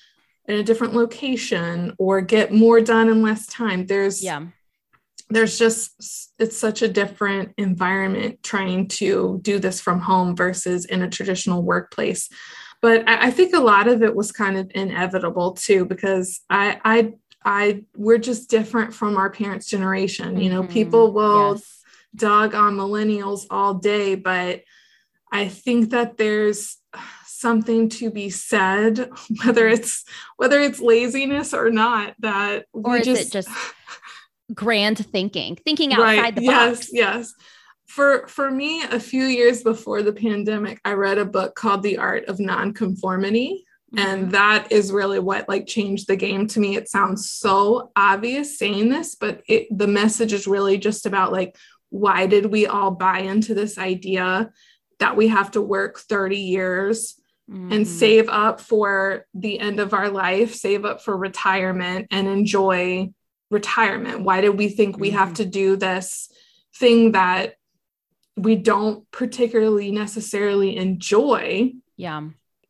in 0.48 0.56
a 0.56 0.64
different 0.64 0.94
location 0.94 1.94
or 1.98 2.22
get 2.22 2.54
more 2.54 2.82
done 2.82 3.10
in 3.10 3.22
less 3.22 3.46
time 3.48 3.86
there's 3.86 4.24
yeah 4.24 4.46
there's 5.30 5.58
just 5.58 6.32
it's 6.40 6.58
such 6.58 6.82
a 6.82 6.88
different 6.88 7.54
environment 7.58 8.42
trying 8.44 8.88
to 8.88 9.40
do 9.42 9.60
this 9.60 9.82
from 9.82 10.00
home 10.00 10.36
versus 10.36 10.86
in 10.86 11.02
a 11.02 11.10
traditional 11.10 11.64
workplace 11.64 12.30
but 12.82 13.08
I, 13.08 13.28
I, 13.28 13.32
think 13.32 13.56
a 13.56 13.60
lot 13.60 13.88
of 13.88 14.04
it 14.04 14.16
was 14.16 14.32
kind 14.32 14.58
of 14.58 14.70
inevitable 14.76 15.54
too 15.54 15.86
because 15.86 16.42
i 16.50 16.80
i 16.86 17.14
i 17.44 17.84
we're 17.96 18.18
just 18.18 18.50
different 18.50 18.94
from 18.94 19.18
our 19.18 19.30
parents 19.30 19.68
generation 19.68 20.40
you 20.40 20.50
know 20.50 20.64
mm-hmm. 20.64 20.74
people 20.74 21.12
will 21.12 21.54
yes. 21.54 21.82
dog 22.16 22.54
on 22.54 22.76
millennials 22.76 23.46
all 23.50 23.74
day 23.74 24.16
but 24.16 24.62
i 25.32 25.48
think 25.48 25.90
that 25.90 26.18
there's 26.18 26.78
something 27.26 27.90
to 27.90 28.10
be 28.10 28.30
said 28.30 29.10
whether 29.44 29.68
it's 29.68 30.06
whether 30.38 30.60
it's 30.60 30.80
laziness 30.80 31.54
or 31.54 31.70
not 31.70 32.14
that 32.20 32.66
or 32.74 32.94
we 32.94 33.02
just, 33.02 33.32
just 33.32 33.50
grand 34.54 34.98
thinking, 34.98 35.56
thinking 35.56 35.94
outside 35.94 36.20
right. 36.20 36.36
the 36.36 36.48
box. 36.48 36.90
Yes, 36.92 36.94
yes. 36.94 37.34
For 37.88 38.28
for 38.28 38.50
me, 38.50 38.84
a 38.84 39.00
few 39.00 39.26
years 39.26 39.64
before 39.64 40.02
the 40.02 40.14
pandemic, 40.14 40.80
I 40.84 40.94
read 40.94 41.18
a 41.18 41.26
book 41.26 41.56
called 41.56 41.84
The 41.84 41.98
Art 41.98 42.26
of 42.26 42.40
Nonconformity. 42.40 43.66
Mm-hmm. 43.96 44.08
And 44.08 44.32
that 44.32 44.72
is 44.72 44.92
really 44.92 45.20
what 45.20 45.48
like 45.48 45.68
changed 45.68 46.08
the 46.08 46.16
game 46.16 46.48
to 46.48 46.60
me. 46.60 46.76
It 46.76 46.90
sounds 46.90 47.30
so 47.30 47.92
obvious 47.96 48.58
saying 48.58 48.90
this, 48.90 49.16
but 49.16 49.42
it, 49.48 49.68
the 49.72 49.88
message 49.88 50.34
is 50.34 50.48
really 50.48 50.78
just 50.78 51.06
about 51.06 51.32
like, 51.32 51.56
why 51.90 52.26
did 52.26 52.48
we 52.48 52.66
all 52.66 52.92
buy 52.92 53.20
into 53.20 53.54
this 53.54 53.78
idea 53.78 54.52
that 55.00 55.16
we 55.16 55.28
have 55.28 55.52
to 55.52 55.62
work 55.62 56.00
30 56.00 56.38
years 56.38 57.16
mm-hmm. 57.50 57.72
and 57.72 57.88
save 57.88 58.28
up 58.30 58.60
for 58.60 59.26
the 59.34 59.60
end 59.60 59.80
of 59.80 59.94
our 59.94 60.10
life, 60.10 60.56
save 60.56 60.84
up 60.86 61.02
for 61.02 61.16
retirement, 61.16 62.08
and 62.12 62.28
enjoy 62.28 63.10
retirement? 63.52 64.22
Why 64.22 64.42
do 64.42 64.52
we 64.52 64.70
think 64.70 64.98
we 64.98 65.12
have 65.12 65.30
mm-hmm. 65.30 65.36
to 65.36 65.46
do 65.46 65.76
this 65.76 66.30
thing 66.76 67.14
that 67.14 67.56
we 68.36 68.56
don't 68.56 69.10
particularly 69.12 69.92
necessarily 69.92 70.78
enjoy? 70.78 71.74
Yeah. 71.98 72.30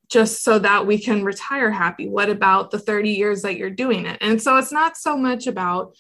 Just 0.10 0.44
so 0.44 0.60
that 0.60 0.86
we 0.86 1.00
can 1.00 1.24
retire 1.24 1.72
happy. 1.72 2.08
What 2.08 2.30
about 2.30 2.72
the 2.72 2.80
30 2.80 3.12
years 3.12 3.42
that 3.42 3.58
you're 3.58 3.72
doing 3.72 4.06
it? 4.06 4.18
And 4.22 4.42
so 4.42 4.58
it's 4.58 4.72
not 4.72 4.98
so 4.98 5.18
much 5.18 5.48
about 5.48 5.96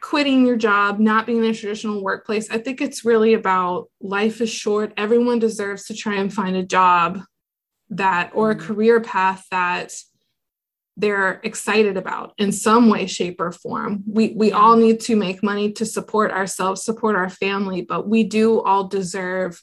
quitting 0.00 0.46
your 0.46 0.56
job, 0.56 0.98
not 0.98 1.26
being 1.26 1.44
in 1.44 1.50
a 1.50 1.54
traditional 1.54 2.02
workplace. 2.02 2.50
I 2.50 2.58
think 2.58 2.80
it's 2.80 3.04
really 3.04 3.34
about 3.34 3.90
life 4.00 4.40
is 4.40 4.50
short. 4.50 4.92
Everyone 4.96 5.38
deserves 5.38 5.84
to 5.86 5.94
try 5.94 6.16
and 6.16 6.32
find 6.32 6.56
a 6.56 6.64
job 6.64 7.20
that 7.90 8.30
or 8.34 8.50
a 8.50 8.54
mm-hmm. 8.54 8.66
career 8.66 9.00
path 9.00 9.46
that 9.50 9.92
they're 11.00 11.40
excited 11.42 11.96
about 11.96 12.34
in 12.36 12.52
some 12.52 12.90
way 12.90 13.06
shape 13.06 13.40
or 13.40 13.52
form. 13.52 14.02
We 14.06 14.34
we 14.36 14.52
all 14.52 14.76
need 14.76 15.00
to 15.00 15.16
make 15.16 15.42
money 15.42 15.72
to 15.72 15.86
support 15.86 16.30
ourselves 16.30 16.84
support 16.84 17.16
our 17.16 17.30
family 17.30 17.82
but 17.82 18.08
we 18.08 18.24
do 18.24 18.60
all 18.60 18.84
deserve 18.88 19.62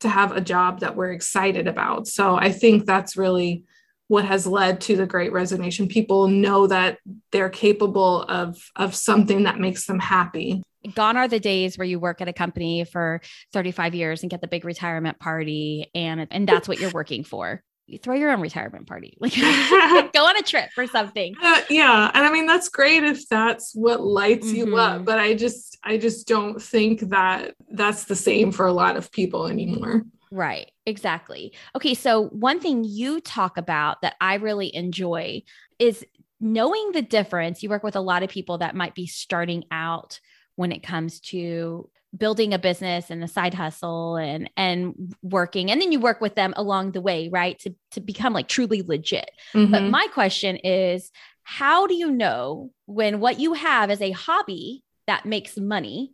to 0.00 0.08
have 0.08 0.36
a 0.36 0.40
job 0.40 0.80
that 0.80 0.96
we're 0.96 1.12
excited 1.12 1.68
about. 1.68 2.08
So 2.08 2.36
i 2.36 2.50
think 2.50 2.84
that's 2.84 3.16
really 3.16 3.64
what 4.08 4.24
has 4.24 4.46
led 4.46 4.80
to 4.82 4.96
the 4.96 5.06
great 5.06 5.32
resignation. 5.32 5.88
People 5.88 6.28
know 6.28 6.66
that 6.66 6.98
they're 7.30 7.48
capable 7.48 8.22
of 8.24 8.58
of 8.76 8.94
something 8.94 9.44
that 9.44 9.58
makes 9.58 9.86
them 9.86 9.98
happy. 9.98 10.62
Gone 10.94 11.16
are 11.16 11.28
the 11.28 11.40
days 11.40 11.78
where 11.78 11.86
you 11.86 12.00
work 12.00 12.20
at 12.20 12.28
a 12.28 12.32
company 12.32 12.84
for 12.84 13.22
35 13.52 13.94
years 13.94 14.22
and 14.22 14.30
get 14.30 14.40
the 14.40 14.48
big 14.48 14.64
retirement 14.64 15.18
party 15.20 15.90
and 15.94 16.26
and 16.30 16.48
that's 16.48 16.66
what 16.68 16.80
you're 16.80 16.90
working 16.90 17.22
for 17.22 17.62
you 17.92 17.98
throw 17.98 18.14
your 18.14 18.30
own 18.30 18.40
retirement 18.40 18.86
party 18.86 19.16
like 19.20 19.34
go 19.36 20.24
on 20.24 20.36
a 20.36 20.42
trip 20.42 20.70
or 20.76 20.86
something 20.86 21.34
uh, 21.42 21.60
yeah 21.68 22.10
and 22.14 22.26
i 22.26 22.32
mean 22.32 22.46
that's 22.46 22.68
great 22.68 23.04
if 23.04 23.28
that's 23.28 23.74
what 23.74 24.02
lights 24.02 24.46
mm-hmm. 24.48 24.56
you 24.56 24.76
up 24.76 24.96
mm-hmm. 24.96 25.04
but 25.04 25.18
i 25.18 25.34
just 25.34 25.78
i 25.84 25.96
just 25.96 26.26
don't 26.26 26.60
think 26.60 27.00
that 27.00 27.54
that's 27.72 28.04
the 28.04 28.16
same 28.16 28.50
for 28.50 28.66
a 28.66 28.72
lot 28.72 28.96
of 28.96 29.10
people 29.12 29.46
anymore 29.46 30.02
right 30.30 30.70
exactly 30.86 31.52
okay 31.76 31.94
so 31.94 32.28
one 32.28 32.58
thing 32.58 32.84
you 32.84 33.20
talk 33.20 33.56
about 33.56 34.00
that 34.02 34.14
i 34.20 34.34
really 34.34 34.74
enjoy 34.74 35.42
is 35.78 36.04
knowing 36.40 36.90
the 36.92 37.02
difference 37.02 37.62
you 37.62 37.68
work 37.68 37.84
with 37.84 37.96
a 37.96 38.00
lot 38.00 38.22
of 38.22 38.28
people 38.28 38.58
that 38.58 38.74
might 38.74 38.94
be 38.94 39.06
starting 39.06 39.62
out 39.70 40.18
when 40.56 40.72
it 40.72 40.82
comes 40.82 41.20
to 41.20 41.88
building 42.16 42.52
a 42.52 42.58
business 42.58 43.08
and 43.10 43.24
a 43.24 43.28
side 43.28 43.54
hustle 43.54 44.16
and 44.16 44.50
and 44.56 45.14
working. 45.22 45.70
And 45.70 45.80
then 45.80 45.92
you 45.92 46.00
work 46.00 46.20
with 46.20 46.34
them 46.34 46.52
along 46.56 46.92
the 46.92 47.00
way 47.00 47.28
right? 47.30 47.58
To 47.60 47.74
to 47.92 48.00
become 48.00 48.32
like 48.32 48.48
truly 48.48 48.82
legit. 48.82 49.30
Mm-hmm. 49.54 49.72
but 49.72 49.82
my 49.84 50.06
question 50.12 50.56
is 50.56 51.10
how 51.44 51.86
do 51.86 51.94
you 51.94 52.10
know 52.10 52.70
when 52.86 53.20
what 53.20 53.40
you 53.40 53.54
have 53.54 53.90
is 53.90 54.00
a 54.00 54.12
hobby 54.12 54.84
that 55.06 55.26
makes 55.26 55.56
money 55.56 56.12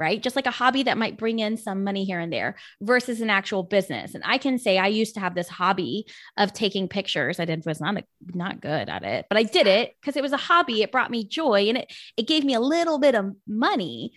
right? 0.00 0.22
Just 0.22 0.34
like 0.34 0.46
a 0.46 0.50
hobby 0.50 0.84
that 0.84 0.96
might 0.96 1.18
bring 1.18 1.38
in 1.40 1.58
some 1.58 1.84
money 1.84 2.04
here 2.04 2.18
and 2.18 2.32
there 2.32 2.56
versus 2.80 3.20
an 3.20 3.28
actual 3.28 3.62
business. 3.62 4.14
And 4.14 4.24
I 4.26 4.38
can 4.38 4.58
say 4.58 4.78
I 4.78 4.86
used 4.86 5.14
to 5.14 5.20
have 5.20 5.34
this 5.34 5.48
hobby 5.48 6.06
of 6.38 6.54
taking 6.54 6.88
pictures. 6.88 7.38
I 7.38 7.44
did 7.44 7.64
was 7.66 7.82
not 7.82 7.98
a, 7.98 8.04
not 8.32 8.62
good 8.62 8.88
at 8.88 9.04
it, 9.04 9.26
but 9.28 9.36
I 9.36 9.42
did 9.42 9.66
it 9.66 9.94
because 10.00 10.16
it 10.16 10.22
was 10.22 10.32
a 10.32 10.38
hobby. 10.38 10.80
It 10.80 10.90
brought 10.90 11.10
me 11.10 11.24
joy 11.24 11.68
and 11.68 11.76
it 11.76 11.92
it 12.16 12.26
gave 12.26 12.44
me 12.44 12.54
a 12.54 12.60
little 12.60 12.98
bit 12.98 13.14
of 13.14 13.36
money, 13.46 14.12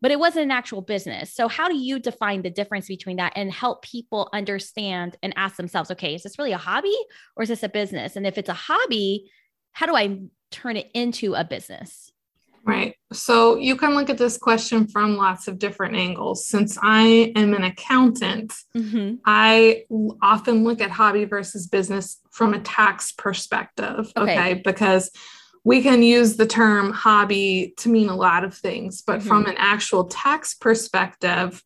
but 0.00 0.12
it 0.12 0.20
wasn't 0.20 0.44
an 0.44 0.50
actual 0.52 0.82
business. 0.82 1.34
So 1.34 1.48
how 1.48 1.68
do 1.68 1.76
you 1.76 1.98
define 1.98 2.42
the 2.42 2.50
difference 2.50 2.86
between 2.86 3.16
that 3.16 3.32
and 3.34 3.52
help 3.52 3.82
people 3.82 4.28
understand 4.32 5.16
and 5.20 5.34
ask 5.36 5.56
themselves, 5.56 5.90
okay, 5.90 6.14
is 6.14 6.22
this 6.22 6.38
really 6.38 6.52
a 6.52 6.58
hobby 6.58 6.96
or 7.36 7.42
is 7.42 7.48
this 7.48 7.64
a 7.64 7.68
business? 7.68 8.14
And 8.14 8.24
if 8.24 8.38
it's 8.38 8.48
a 8.48 8.54
hobby, 8.54 9.30
how 9.72 9.86
do 9.86 9.96
I 9.96 10.20
turn 10.52 10.76
it 10.76 10.90
into 10.94 11.34
a 11.34 11.42
business? 11.42 12.12
Right. 12.66 12.96
So 13.12 13.58
you 13.58 13.76
can 13.76 13.94
look 13.94 14.08
at 14.08 14.16
this 14.16 14.38
question 14.38 14.88
from 14.88 15.16
lots 15.16 15.48
of 15.48 15.58
different 15.58 15.96
angles. 15.96 16.46
Since 16.46 16.78
I 16.82 17.32
am 17.36 17.52
an 17.52 17.62
accountant, 17.62 18.54
mm-hmm. 18.74 19.16
I 19.26 19.84
often 20.22 20.64
look 20.64 20.80
at 20.80 20.90
hobby 20.90 21.26
versus 21.26 21.66
business 21.66 22.20
from 22.30 22.54
a 22.54 22.60
tax 22.60 23.12
perspective. 23.12 24.10
Okay. 24.16 24.32
okay? 24.32 24.62
Because 24.64 25.10
we 25.62 25.82
can 25.82 26.02
use 26.02 26.36
the 26.36 26.46
term 26.46 26.92
hobby 26.92 27.74
to 27.78 27.88
mean 27.88 28.08
a 28.08 28.16
lot 28.16 28.44
of 28.44 28.54
things, 28.54 29.02
but 29.02 29.18
mm-hmm. 29.18 29.28
from 29.28 29.46
an 29.46 29.56
actual 29.58 30.04
tax 30.04 30.54
perspective, 30.54 31.62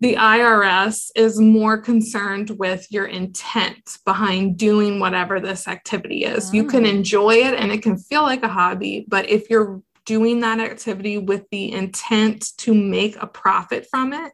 the 0.00 0.16
IRS 0.16 1.10
is 1.14 1.40
more 1.40 1.78
concerned 1.78 2.50
with 2.58 2.86
your 2.90 3.06
intent 3.06 3.98
behind 4.04 4.58
doing 4.58 5.00
whatever 5.00 5.40
this 5.40 5.66
activity 5.66 6.24
is. 6.24 6.50
Oh. 6.50 6.52
You 6.52 6.66
can 6.66 6.84
oh. 6.84 6.90
enjoy 6.90 7.36
it 7.36 7.54
and 7.54 7.72
it 7.72 7.82
can 7.82 7.96
feel 7.96 8.22
like 8.22 8.42
a 8.42 8.48
hobby, 8.48 9.06
but 9.08 9.28
if 9.30 9.48
you're 9.48 9.80
doing 10.04 10.40
that 10.40 10.60
activity 10.60 11.18
with 11.18 11.48
the 11.50 11.72
intent 11.72 12.56
to 12.58 12.74
make 12.74 13.16
a 13.20 13.26
profit 13.26 13.86
from 13.90 14.12
it. 14.12 14.32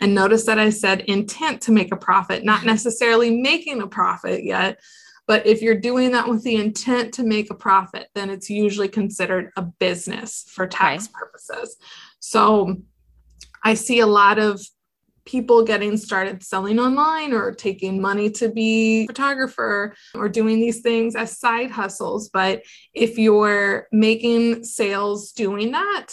And 0.00 0.14
notice 0.14 0.46
that 0.46 0.58
I 0.58 0.70
said 0.70 1.00
intent 1.02 1.62
to 1.62 1.72
make 1.72 1.92
a 1.92 1.96
profit, 1.96 2.44
not 2.44 2.64
necessarily 2.64 3.30
making 3.30 3.82
a 3.82 3.86
profit 3.86 4.44
yet. 4.44 4.80
But 5.26 5.46
if 5.46 5.62
you're 5.62 5.78
doing 5.78 6.12
that 6.12 6.28
with 6.28 6.42
the 6.42 6.56
intent 6.56 7.14
to 7.14 7.22
make 7.22 7.50
a 7.50 7.54
profit, 7.54 8.08
then 8.14 8.30
it's 8.30 8.50
usually 8.50 8.88
considered 8.88 9.50
a 9.56 9.62
business 9.62 10.44
for 10.48 10.66
tax 10.66 11.04
okay. 11.04 11.12
purposes. 11.12 11.76
So 12.18 12.76
I 13.62 13.74
see 13.74 14.00
a 14.00 14.06
lot 14.06 14.38
of 14.38 14.60
people 15.24 15.64
getting 15.64 15.96
started 15.96 16.42
selling 16.42 16.78
online 16.78 17.32
or 17.32 17.52
taking 17.52 18.00
money 18.00 18.30
to 18.30 18.48
be 18.48 19.06
photographer 19.06 19.94
or 20.14 20.28
doing 20.28 20.60
these 20.60 20.80
things 20.80 21.14
as 21.16 21.38
side 21.38 21.70
hustles. 21.70 22.28
But 22.28 22.62
if 22.94 23.18
you're 23.18 23.86
making 23.92 24.64
sales 24.64 25.32
doing 25.32 25.72
that 25.72 26.06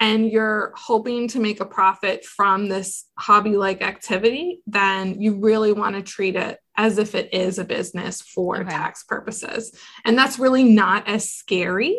and 0.00 0.30
you're 0.30 0.72
hoping 0.76 1.28
to 1.28 1.40
make 1.40 1.60
a 1.60 1.66
profit 1.66 2.24
from 2.24 2.68
this 2.68 3.06
hobby 3.18 3.56
like 3.56 3.82
activity 3.82 4.60
then 4.66 5.20
you 5.20 5.40
really 5.40 5.72
want 5.72 5.96
to 5.96 6.02
treat 6.02 6.36
it 6.36 6.58
as 6.76 6.98
if 6.98 7.14
it 7.14 7.34
is 7.34 7.58
a 7.58 7.64
business 7.64 8.22
for 8.22 8.58
okay. 8.58 8.70
tax 8.70 9.02
purposes. 9.02 9.76
And 10.04 10.16
that's 10.16 10.38
really 10.38 10.62
not 10.62 11.08
as 11.08 11.30
scary 11.32 11.98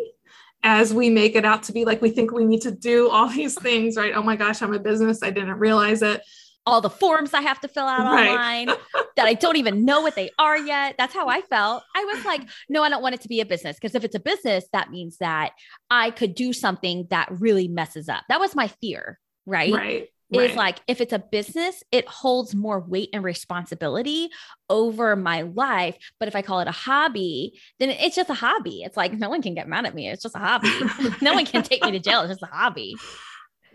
as 0.62 0.92
we 0.92 1.10
make 1.10 1.36
it 1.36 1.44
out 1.44 1.64
to 1.64 1.72
be. 1.72 1.84
Like 1.84 2.00
we 2.00 2.10
think 2.10 2.32
we 2.32 2.46
need 2.46 2.62
to 2.62 2.70
do 2.70 3.10
all 3.10 3.28
these 3.34 3.54
things 3.54 3.96
right? 3.96 4.12
Oh 4.14 4.22
my 4.22 4.36
gosh 4.36 4.62
i'm 4.62 4.74
a 4.74 4.78
business. 4.78 5.22
I 5.22 5.30
didn't 5.30 5.58
realize 5.58 6.02
it 6.02 6.22
all 6.66 6.80
the 6.80 6.90
forms 6.90 7.34
I 7.34 7.40
have 7.40 7.60
to 7.60 7.68
fill 7.68 7.86
out 7.86 8.00
right. 8.00 8.28
online 8.28 8.78
that 9.16 9.26
I 9.26 9.34
don't 9.34 9.56
even 9.56 9.84
know 9.84 10.00
what 10.00 10.14
they 10.14 10.30
are 10.38 10.58
yet. 10.58 10.94
That's 10.98 11.14
how 11.14 11.28
I 11.28 11.40
felt. 11.42 11.82
I 11.96 12.04
was 12.04 12.24
like, 12.24 12.42
no, 12.68 12.82
I 12.82 12.88
don't 12.88 13.02
want 13.02 13.14
it 13.14 13.22
to 13.22 13.28
be 13.28 13.40
a 13.40 13.46
business 13.46 13.76
because 13.76 13.94
if 13.94 14.04
it's 14.04 14.14
a 14.14 14.20
business, 14.20 14.64
that 14.72 14.90
means 14.90 15.18
that 15.18 15.52
I 15.90 16.10
could 16.10 16.34
do 16.34 16.52
something 16.52 17.06
that 17.10 17.28
really 17.30 17.68
messes 17.68 18.08
up. 18.08 18.24
That 18.28 18.40
was 18.40 18.54
my 18.54 18.68
fear, 18.68 19.18
right? 19.46 19.72
Right. 19.72 20.08
Is 20.32 20.54
like 20.54 20.78
if 20.86 21.00
it's 21.00 21.12
a 21.12 21.18
business, 21.18 21.82
it 21.90 22.06
holds 22.06 22.54
more 22.54 22.78
weight 22.78 23.08
and 23.12 23.24
responsibility 23.24 24.28
over 24.68 25.16
my 25.16 25.42
life. 25.42 25.96
But 26.20 26.28
if 26.28 26.36
I 26.36 26.42
call 26.42 26.60
it 26.60 26.68
a 26.68 26.72
hobby, 26.72 27.60
then 27.80 27.90
it's 27.90 28.14
just 28.14 28.30
a 28.30 28.34
hobby. 28.34 28.82
It's 28.82 28.96
like 28.96 29.12
no 29.12 29.28
one 29.28 29.42
can 29.42 29.54
get 29.54 29.66
mad 29.66 29.86
at 29.86 29.94
me. 29.94 30.08
It's 30.08 30.22
just 30.22 30.36
a 30.36 30.38
hobby. 30.38 30.70
no 31.20 31.34
one 31.34 31.46
can 31.46 31.64
take 31.64 31.84
me 31.84 31.90
to 31.90 31.98
jail. 31.98 32.20
It's 32.20 32.30
just 32.30 32.42
a 32.44 32.46
hobby. 32.46 32.94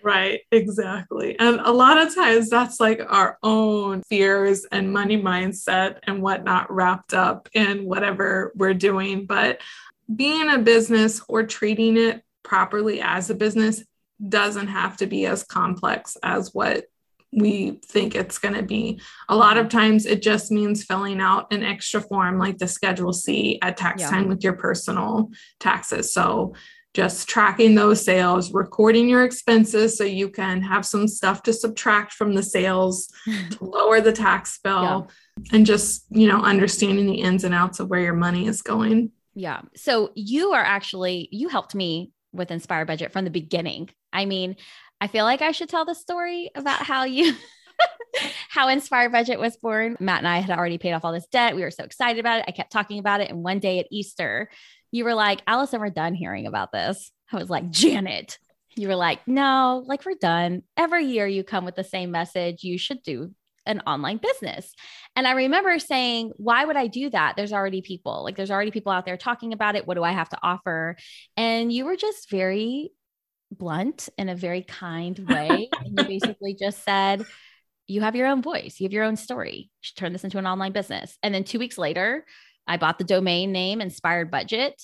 Right, 0.06 0.42
exactly. 0.52 1.36
And 1.40 1.60
a 1.62 1.72
lot 1.72 1.98
of 1.98 2.14
times 2.14 2.48
that's 2.48 2.80
like 2.80 3.02
our 3.10 3.40
own 3.42 4.04
fears 4.04 4.64
and 4.72 4.94
money 4.94 5.20
mindset 5.20 5.98
and 6.04 6.22
whatnot 6.22 6.72
wrapped 6.72 7.16
up 7.16 7.50
in 7.54 7.86
whatever 7.86 8.54
we're 8.56 8.76
doing. 8.76 9.26
But 9.26 9.62
being 10.16 10.52
a 10.52 10.60
business 10.60 11.24
or 11.28 11.42
treating 11.42 11.98
it 11.98 12.22
properly 12.44 13.02
as 13.02 13.32
a 13.32 13.34
business 13.34 13.84
doesn't 14.30 14.68
have 14.68 14.96
to 14.98 15.08
be 15.08 15.26
as 15.26 15.44
complex 15.44 16.18
as 16.22 16.54
what 16.54 16.86
we 17.32 17.80
think 17.84 18.14
it's 18.14 18.38
going 18.38 18.54
to 18.54 18.62
be. 18.62 19.02
A 19.28 19.36
lot 19.36 19.58
of 19.58 19.70
times 19.70 20.06
it 20.06 20.22
just 20.22 20.52
means 20.52 20.84
filling 20.84 21.20
out 21.20 21.52
an 21.52 21.64
extra 21.64 22.00
form 22.00 22.38
like 22.38 22.60
the 22.60 22.68
Schedule 22.68 23.12
C 23.12 23.58
at 23.64 23.76
tax 23.76 24.02
yeah. 24.02 24.12
time 24.12 24.28
with 24.28 24.44
your 24.44 24.54
personal 24.54 25.32
taxes. 25.60 26.14
So 26.14 26.54
just 26.96 27.28
tracking 27.28 27.76
those 27.76 28.04
sales, 28.04 28.54
recording 28.54 29.10
your 29.10 29.26
expenses 29.26 29.98
so 29.98 30.06
you 30.06 30.30
can 30.30 30.62
have 30.62 30.86
some 30.86 31.10
stuff 31.10 31.44
to 31.44 31.52
subtract 31.52 32.14
from 32.14 32.34
the 32.34 32.42
sales 32.42 33.12
to 33.52 33.66
lower 33.66 34.00
the 34.00 34.14
tax 34.14 34.58
bill 34.64 35.12
yeah. 35.38 35.44
and 35.52 35.66
just, 35.66 36.06
you 36.10 36.26
know, 36.26 36.42
understanding 36.42 37.06
the 37.06 37.22
ins 37.22 37.44
and 37.44 37.54
outs 37.54 37.82
of 37.82 37.90
where 37.90 38.00
your 38.00 38.14
money 38.14 38.48
is 38.48 38.62
going. 38.62 39.12
Yeah. 39.34 39.62
So 39.76 40.12
you 40.16 40.54
are 40.54 40.64
actually 40.64 41.28
you 41.34 41.50
helped 41.50 41.76
me 41.76 42.14
with 42.32 42.50
Inspire 42.50 42.86
Budget 42.86 43.12
from 43.12 43.26
the 43.26 43.32
beginning. 43.32 43.90
I 44.14 44.24
mean, 44.24 44.56
I 45.02 45.08
feel 45.08 45.26
like 45.26 45.42
I 45.42 45.52
should 45.52 45.68
tell 45.68 45.84
the 45.84 45.96
story 45.96 46.50
about 46.56 46.82
how 46.82 47.04
you 47.04 47.36
how 48.50 48.70
Inspire 48.70 49.10
Budget 49.10 49.38
was 49.38 49.58
born. 49.58 49.98
Matt 50.00 50.20
and 50.20 50.28
I 50.30 50.40
had 50.40 50.58
already 50.58 50.78
paid 50.78 50.94
off 50.94 51.04
all 51.04 51.12
this 51.12 51.28
debt. 51.28 51.58
We 51.58 51.64
were 51.64 51.72
so 51.72 51.84
excited 51.84 52.22
about 52.22 52.40
it. 52.40 52.46
I 52.48 52.52
kept 52.52 52.72
talking 52.72 53.00
about 53.00 53.20
it. 53.20 53.30
And 53.30 53.44
one 53.44 53.60
day 53.60 53.80
at 53.80 53.88
Easter, 53.92 54.50
you 54.92 55.04
were 55.04 55.14
like, 55.14 55.42
Allison, 55.48 55.80
we're 55.80 55.90
done 55.90 56.14
hearing 56.14 56.48
about 56.48 56.72
this. 56.72 57.12
I 57.32 57.38
was 57.38 57.50
like, 57.50 57.70
Janet. 57.70 58.38
You 58.78 58.90
were 58.90 58.96
like, 58.96 59.26
no, 59.26 59.84
like 59.88 60.06
we're 60.06 60.16
done. 60.16 60.64
Every 60.76 61.06
year 61.06 61.28
you 61.28 61.44
come 61.44 61.64
with 61.64 61.76
the 61.76 61.84
same 61.84 62.12
message. 62.12 62.64
You 62.64 62.78
should 62.78 63.02
do 63.04 63.34
an 63.66 63.82
online 63.88 64.18
business. 64.18 64.74
And 65.16 65.28
I 65.28 65.32
remember 65.32 65.80
saying, 65.80 66.32
why 66.36 66.66
would 66.66 66.76
I 66.76 66.88
do 66.88 67.10
that? 67.10 67.36
There's 67.36 67.54
already 67.54 67.82
people, 67.82 68.24
like 68.24 68.36
there's 68.36 68.52
already 68.52 68.72
people 68.72 68.92
out 68.92 69.06
there 69.06 69.18
talking 69.18 69.54
about 69.54 69.76
it. 69.76 69.88
What 69.88 69.96
do 69.96 70.04
I 70.04 70.12
have 70.12 70.30
to 70.30 70.38
offer? 70.44 70.98
And 71.38 71.72
you 71.72 71.86
were 71.86 71.96
just 71.96 72.30
very 72.30 72.92
blunt 73.52 74.10
in 74.18 74.30
a 74.30 74.36
very 74.36 74.62
kind 74.62 75.18
way. 75.30 75.70
and 75.80 75.98
you 75.98 76.06
basically 76.06 76.54
just 76.54 76.84
said, 76.84 77.26
you 77.88 78.02
have 78.02 78.16
your 78.16 78.28
own 78.28 78.42
voice, 78.42 78.80
you 78.80 78.86
have 78.86 78.94
your 78.94 79.04
own 79.04 79.16
story. 79.16 79.56
You 79.56 79.82
should 79.82 79.98
turn 79.98 80.14
this 80.14 80.24
into 80.24 80.38
an 80.38 80.48
online 80.48 80.72
business. 80.72 81.18
And 81.22 81.34
then 81.34 81.44
two 81.44 81.60
weeks 81.60 81.78
later, 81.78 82.26
I 82.68 82.78
bought 82.78 82.98
the 82.98 83.04
domain 83.04 83.52
name 83.52 83.82
Inspired 83.82 84.32
Budget. 84.32 84.82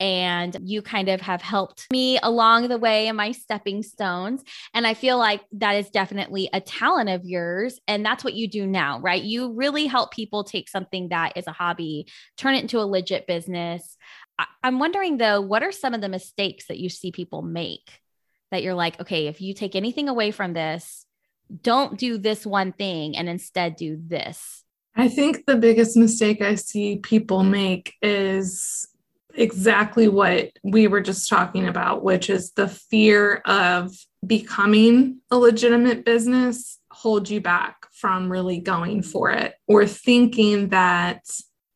And 0.00 0.56
you 0.64 0.82
kind 0.82 1.08
of 1.08 1.20
have 1.20 1.40
helped 1.40 1.86
me 1.92 2.18
along 2.20 2.66
the 2.66 2.78
way 2.78 3.06
in 3.06 3.14
my 3.14 3.30
stepping 3.30 3.82
stones. 3.84 4.42
And 4.74 4.86
I 4.86 4.94
feel 4.94 5.18
like 5.18 5.40
that 5.52 5.74
is 5.76 5.88
definitely 5.88 6.50
a 6.52 6.60
talent 6.60 7.10
of 7.10 7.24
yours. 7.24 7.78
And 7.86 8.04
that's 8.04 8.24
what 8.24 8.34
you 8.34 8.48
do 8.48 8.66
now, 8.66 8.98
right? 8.98 9.22
You 9.22 9.52
really 9.52 9.86
help 9.86 10.12
people 10.12 10.42
take 10.42 10.68
something 10.68 11.10
that 11.10 11.36
is 11.36 11.46
a 11.46 11.52
hobby, 11.52 12.08
turn 12.36 12.54
it 12.54 12.62
into 12.62 12.80
a 12.80 12.82
legit 12.82 13.28
business. 13.28 13.96
I'm 14.64 14.80
wondering 14.80 15.16
though, 15.16 15.40
what 15.40 15.62
are 15.62 15.72
some 15.72 15.94
of 15.94 16.00
the 16.00 16.08
mistakes 16.08 16.66
that 16.66 16.80
you 16.80 16.88
see 16.88 17.12
people 17.12 17.42
make 17.42 18.00
that 18.50 18.64
you're 18.64 18.74
like, 18.74 19.00
okay, 19.00 19.28
if 19.28 19.40
you 19.40 19.54
take 19.54 19.76
anything 19.76 20.08
away 20.08 20.32
from 20.32 20.54
this, 20.54 21.06
don't 21.62 21.96
do 21.98 22.18
this 22.18 22.44
one 22.44 22.72
thing 22.72 23.16
and 23.16 23.28
instead 23.28 23.76
do 23.76 23.96
this 24.04 24.63
I 24.96 25.08
think 25.08 25.46
the 25.46 25.56
biggest 25.56 25.96
mistake 25.96 26.40
I 26.40 26.54
see 26.54 26.96
people 26.98 27.42
make 27.42 27.94
is 28.00 28.88
exactly 29.34 30.08
what 30.08 30.52
we 30.62 30.86
were 30.86 31.00
just 31.00 31.28
talking 31.28 31.66
about, 31.66 32.04
which 32.04 32.30
is 32.30 32.52
the 32.52 32.68
fear 32.68 33.36
of 33.44 33.92
becoming 34.24 35.20
a 35.30 35.36
legitimate 35.36 36.04
business 36.04 36.78
hold 36.90 37.28
you 37.28 37.40
back 37.40 37.86
from 37.92 38.30
really 38.30 38.60
going 38.60 39.02
for 39.02 39.30
it 39.30 39.54
or 39.66 39.84
thinking 39.84 40.68
that 40.68 41.20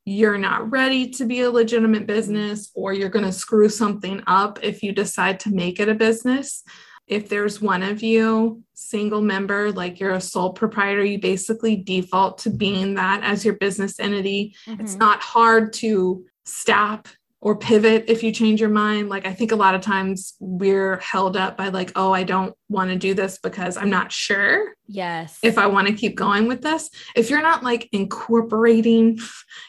you're 0.05 0.39
not 0.39 0.71
ready 0.71 1.11
to 1.11 1.27
be 1.27 1.41
a 1.41 1.51
legitimate 1.51 2.07
business 2.07 2.71
or 2.75 2.93
you're 2.95 3.11
going 3.11 3.25
to 3.25 3.33
screw 3.33 3.69
something 3.69 4.23
up 4.27 4.59
if 4.63 4.83
you 4.83 4.93
decide 4.93 5.39
to 5.41 5.51
make 5.51 5.81
it 5.81 5.89
a 5.89 5.95
business 5.95 6.63
if 7.09 7.29
there's 7.29 7.61
one 7.61 7.83
of 7.83 8.03
you 8.03 8.63
single 8.75 9.21
member 9.21 9.73
like 9.73 9.99
you're 9.99 10.13
a 10.13 10.21
sole 10.21 10.53
proprietor 10.53 11.05
you 11.05 11.19
basically 11.19 11.75
default 11.75 12.39
to 12.39 12.51
being 12.51 12.95
that 12.95 13.23
as 13.25 13.45
your 13.45 13.55
business 13.55 13.99
entity. 13.99 14.55
Mm-hmm. 14.67 14.81
it's 14.81 14.95
not 14.95 15.21
hard 15.21 15.73
to 15.75 16.25
stop 16.45 17.09
or 17.41 17.57
pivot 17.57 18.05
if 18.09 18.25
you 18.25 18.33
change 18.33 18.61
your 18.61 18.71
mind. 18.71 19.09
Like 19.09 19.27
i 19.27 19.33
think 19.33 19.53
a 19.53 19.57
lot 19.57 19.75
of 19.75 19.81
times 19.81 20.35
we're 20.39 20.99
held 20.99 21.37
up 21.37 21.57
by 21.57 21.69
like 21.69 21.93
oh 21.97 22.13
i 22.13 22.23
don't 22.23 22.55
want 22.69 22.91
to 22.91 22.97
do 22.97 23.15
this 23.15 23.39
because 23.39 23.77
i'm 23.77 23.91
not 23.91 24.13
sure 24.13 24.75
yes. 24.87 25.39
if 25.43 25.59
i 25.59 25.67
want 25.67 25.89
to 25.89 25.95
keep 25.95 26.17
going 26.17 26.47
with 26.47 26.63
this. 26.63 26.91
If 27.17 27.31
you're 27.31 27.43
not 27.43 27.63
like 27.63 27.89
incorporating 27.93 29.19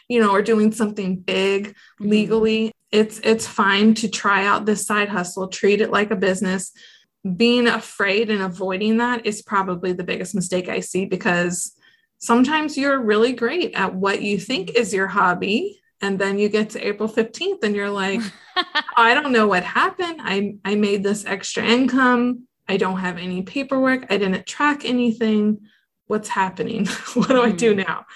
you 0.08 0.20
know 0.20 0.30
or 0.30 0.42
doing 0.42 0.72
something 0.72 1.16
big 1.16 1.68
mm-hmm. 1.68 2.08
legally 2.08 2.72
it's 2.92 3.20
it's 3.20 3.46
fine 3.46 3.94
to 3.94 4.08
try 4.08 4.46
out 4.46 4.66
this 4.66 4.84
side 4.86 5.08
hustle 5.08 5.48
treat 5.48 5.80
it 5.80 5.90
like 5.90 6.10
a 6.10 6.16
business 6.16 6.72
being 7.36 7.66
afraid 7.66 8.30
and 8.30 8.42
avoiding 8.42 8.98
that 8.98 9.26
is 9.26 9.42
probably 9.42 9.92
the 9.92 10.04
biggest 10.04 10.34
mistake 10.34 10.68
I 10.68 10.80
see 10.80 11.04
because 11.04 11.72
sometimes 12.18 12.76
you're 12.76 13.00
really 13.00 13.32
great 13.32 13.74
at 13.74 13.94
what 13.94 14.22
you 14.22 14.38
think 14.38 14.70
is 14.70 14.94
your 14.94 15.06
hobby. 15.06 15.80
And 16.02 16.18
then 16.18 16.38
you 16.38 16.48
get 16.48 16.70
to 16.70 16.86
April 16.86 17.08
15th 17.08 17.62
and 17.62 17.74
you're 17.74 17.90
like, 17.90 18.20
I 18.96 19.12
don't 19.12 19.32
know 19.32 19.46
what 19.46 19.64
happened. 19.64 20.20
I, 20.22 20.54
I 20.64 20.74
made 20.76 21.02
this 21.02 21.26
extra 21.26 21.62
income. 21.62 22.46
I 22.66 22.78
don't 22.78 23.00
have 23.00 23.18
any 23.18 23.42
paperwork. 23.42 24.06
I 24.08 24.16
didn't 24.16 24.46
track 24.46 24.84
anything. 24.86 25.60
What's 26.06 26.28
happening? 26.28 26.86
what 27.14 27.28
do 27.28 27.42
I 27.42 27.52
do 27.52 27.72
hmm. 27.72 27.80
now? 27.80 28.06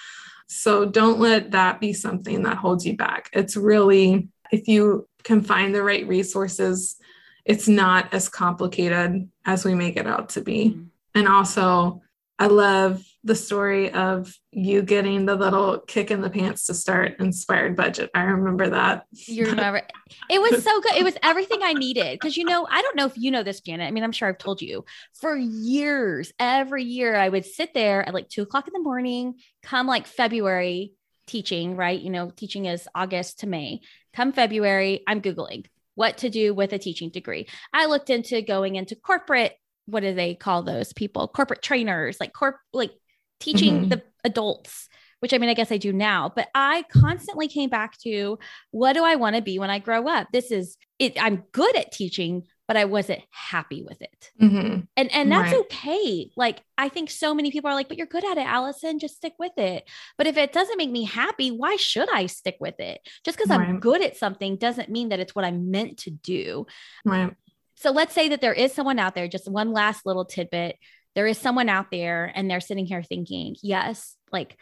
So 0.47 0.85
don't 0.85 1.21
let 1.21 1.51
that 1.51 1.81
be 1.81 1.93
something 1.93 2.43
that 2.45 2.57
holds 2.57 2.87
you 2.87 2.97
back. 2.97 3.29
It's 3.33 3.57
really, 3.57 4.29
if 4.51 4.69
you 4.69 5.09
can 5.25 5.40
find 5.40 5.75
the 5.75 5.83
right 5.83 6.07
resources, 6.07 6.97
it's 7.45 7.69
not 7.69 8.13
as 8.13 8.29
complicated 8.29 9.29
as 9.45 9.65
we 9.65 9.75
make 9.75 9.97
it 9.97 10.07
out 10.07 10.31
to 10.31 10.41
be. 10.41 10.71
Mm-hmm. 10.71 10.85
And 11.17 11.29
also, 11.29 12.03
I 12.39 12.49
love 12.49 13.05
the 13.23 13.37
story 13.37 13.93
of 13.93 14.35
you 14.51 14.83
getting 14.83 15.25
the 15.25 15.37
little 15.37 15.79
kick 15.79 16.11
in 16.11 16.21
the 16.21 16.29
pants 16.29 16.67
to 16.67 16.75
start 16.75 17.21
inspired 17.21 17.77
budget. 17.77 18.11
I 18.13 18.23
remember 18.23 18.71
that. 18.71 19.07
You 19.13 19.47
remember 19.47 19.83
it 20.31 20.41
was 20.41 20.65
so 20.65 20.81
good. 20.81 20.97
It 20.97 21.05
was 21.05 21.17
everything 21.23 21.61
I 21.63 21.75
needed. 21.75 22.19
Cause 22.21 22.37
you 22.37 22.45
know, 22.45 22.67
I 22.69 22.83
don't 22.83 22.97
know 22.97 23.07
if 23.07 23.17
you 23.17 23.31
know 23.31 23.45
this, 23.45 23.61
Janet. 23.61 23.87
I 23.87 23.93
mean, 23.93 24.03
I'm 24.03 24.13
sure 24.13 24.29
I've 24.29 24.39
told 24.39 24.61
you 24.61 24.85
for 25.21 25.37
years, 25.37 26.33
every 26.39 26.85
year 26.85 27.15
I 27.15 27.29
would 27.29 27.47
sit 27.47 27.73
there 27.73 28.07
at 28.07 28.15
like 28.15 28.29
two 28.29 28.43
o'clock 28.43 28.67
in 28.67 28.73
the 28.73 28.83
morning, 28.83 29.35
come 29.63 29.87
like 29.87 30.07
February 30.07 30.93
teaching, 31.27 31.77
right? 31.77 32.01
You 32.01 32.11
know, 32.11 32.31
teaching 32.31 32.67
is 32.67 32.89
August 32.95 33.41
to 33.41 33.47
May. 33.47 33.81
Come 34.13 34.33
February, 34.33 35.03
I'm 35.07 35.23
Googling 35.23 35.67
what 35.95 36.19
to 36.19 36.31
do 36.31 36.55
with 36.55 36.73
a 36.73 36.79
teaching 36.79 37.11
degree. 37.11 37.47
I 37.73 37.87
looked 37.87 38.11
into 38.11 38.43
going 38.43 38.77
into 38.77 38.97
corporate, 38.97 39.55
what 39.87 40.01
do 40.01 40.15
they 40.15 40.35
call 40.35 40.63
those 40.63 40.93
people? 40.93 41.29
Corporate 41.29 41.63
trainers, 41.63 42.19
like 42.21 42.33
corp 42.33 42.57
like 42.73 42.93
teaching 43.41 43.81
mm-hmm. 43.81 43.89
the 43.89 44.03
adults 44.25 44.89
which 45.25 45.33
I 45.33 45.39
mean, 45.39 45.49
I 45.49 45.55
guess 45.55 45.73
I 45.73 45.79
do 45.79 45.91
now, 45.91 46.31
but 46.37 46.49
I 46.55 46.85
constantly 46.93 47.49
came 47.49 47.71
back 47.71 47.97
to 48.01 48.39
what 48.73 48.93
do 48.93 49.03
I 49.03 49.15
want 49.15 49.37
to 49.37 49.41
be 49.41 49.59
when 49.59 49.71
I 49.71 49.79
grow 49.79 50.07
up? 50.07 50.29
This 50.35 50.51
is 50.51 50.77
it. 50.99 51.17
I'm 51.19 51.45
good 51.53 51.75
at 51.79 51.93
teaching, 51.93 52.43
but 52.66 52.77
I 52.77 52.85
wasn't 52.87 53.20
happy 53.31 53.83
with 53.83 54.00
it. 54.00 54.33
Mm-hmm. 54.40 54.81
And 54.96 55.12
and 55.12 55.31
that's 55.31 55.53
right. 55.53 55.61
okay. 55.61 56.31
Like 56.37 56.62
I 56.79 56.88
think 56.88 57.11
so 57.11 57.35
many 57.35 57.50
people 57.50 57.70
are 57.70 57.74
like, 57.74 57.88
but 57.88 57.98
you're 57.98 58.07
good 58.07 58.24
at 58.24 58.38
it, 58.38 58.46
Allison, 58.46 58.98
just 58.98 59.16
stick 59.16 59.35
with 59.38 59.57
it. 59.59 59.88
But 60.16 60.27
if 60.27 60.37
it 60.37 60.53
doesn't 60.53 60.79
make 60.79 60.90
me 60.90 61.05
happy, 61.05 61.50
why 61.50 61.77
should 61.77 62.11
I 62.12 62.27
stick 62.27 62.57
with 62.61 62.81
it? 62.81 63.00
Just 63.24 63.37
because 63.37 63.50
right. 63.50 63.68
I'm 63.68 63.81
good 63.81 64.03
at 64.03 64.16
something 64.16 64.57
doesn't 64.57 64.88
mean 64.88 65.11
that 65.11 65.20
it's 65.20 65.35
what 65.35 65.44
I'm 65.44 65.70
meant 65.70 65.98
to 66.00 66.11
do. 66.11 66.66
Right. 67.05 67.33
So 67.77 67.90
let's 67.90 68.14
say 68.14 68.31
that 68.31 68.40
there 68.40 68.55
is 68.55 68.72
someone 68.72 68.98
out 68.98 69.14
there, 69.14 69.29
just 69.29 69.50
one 69.50 69.72
last 69.72 70.07
little 70.07 70.24
tidbit. 70.24 70.79
There 71.14 71.27
is 71.27 71.38
someone 71.38 71.68
out 71.68 71.90
there 71.90 72.33
and 72.35 72.50
they're 72.50 72.61
sitting 72.61 72.87
here 72.87 73.03
thinking, 73.03 73.57
yes, 73.62 74.16
like 74.33 74.57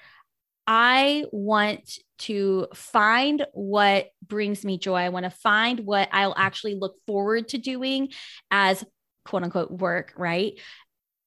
I 0.66 1.24
want 1.32 1.98
to 2.20 2.68
find 2.74 3.44
what 3.52 4.06
brings 4.26 4.64
me 4.64 4.78
joy. 4.78 4.96
I 4.96 5.08
want 5.08 5.24
to 5.24 5.30
find 5.30 5.80
what 5.80 6.08
I'll 6.12 6.34
actually 6.36 6.76
look 6.76 6.94
forward 7.06 7.48
to 7.48 7.58
doing 7.58 8.10
as 8.50 8.84
quote 9.24 9.42
unquote 9.42 9.70
work, 9.70 10.12
right? 10.16 10.54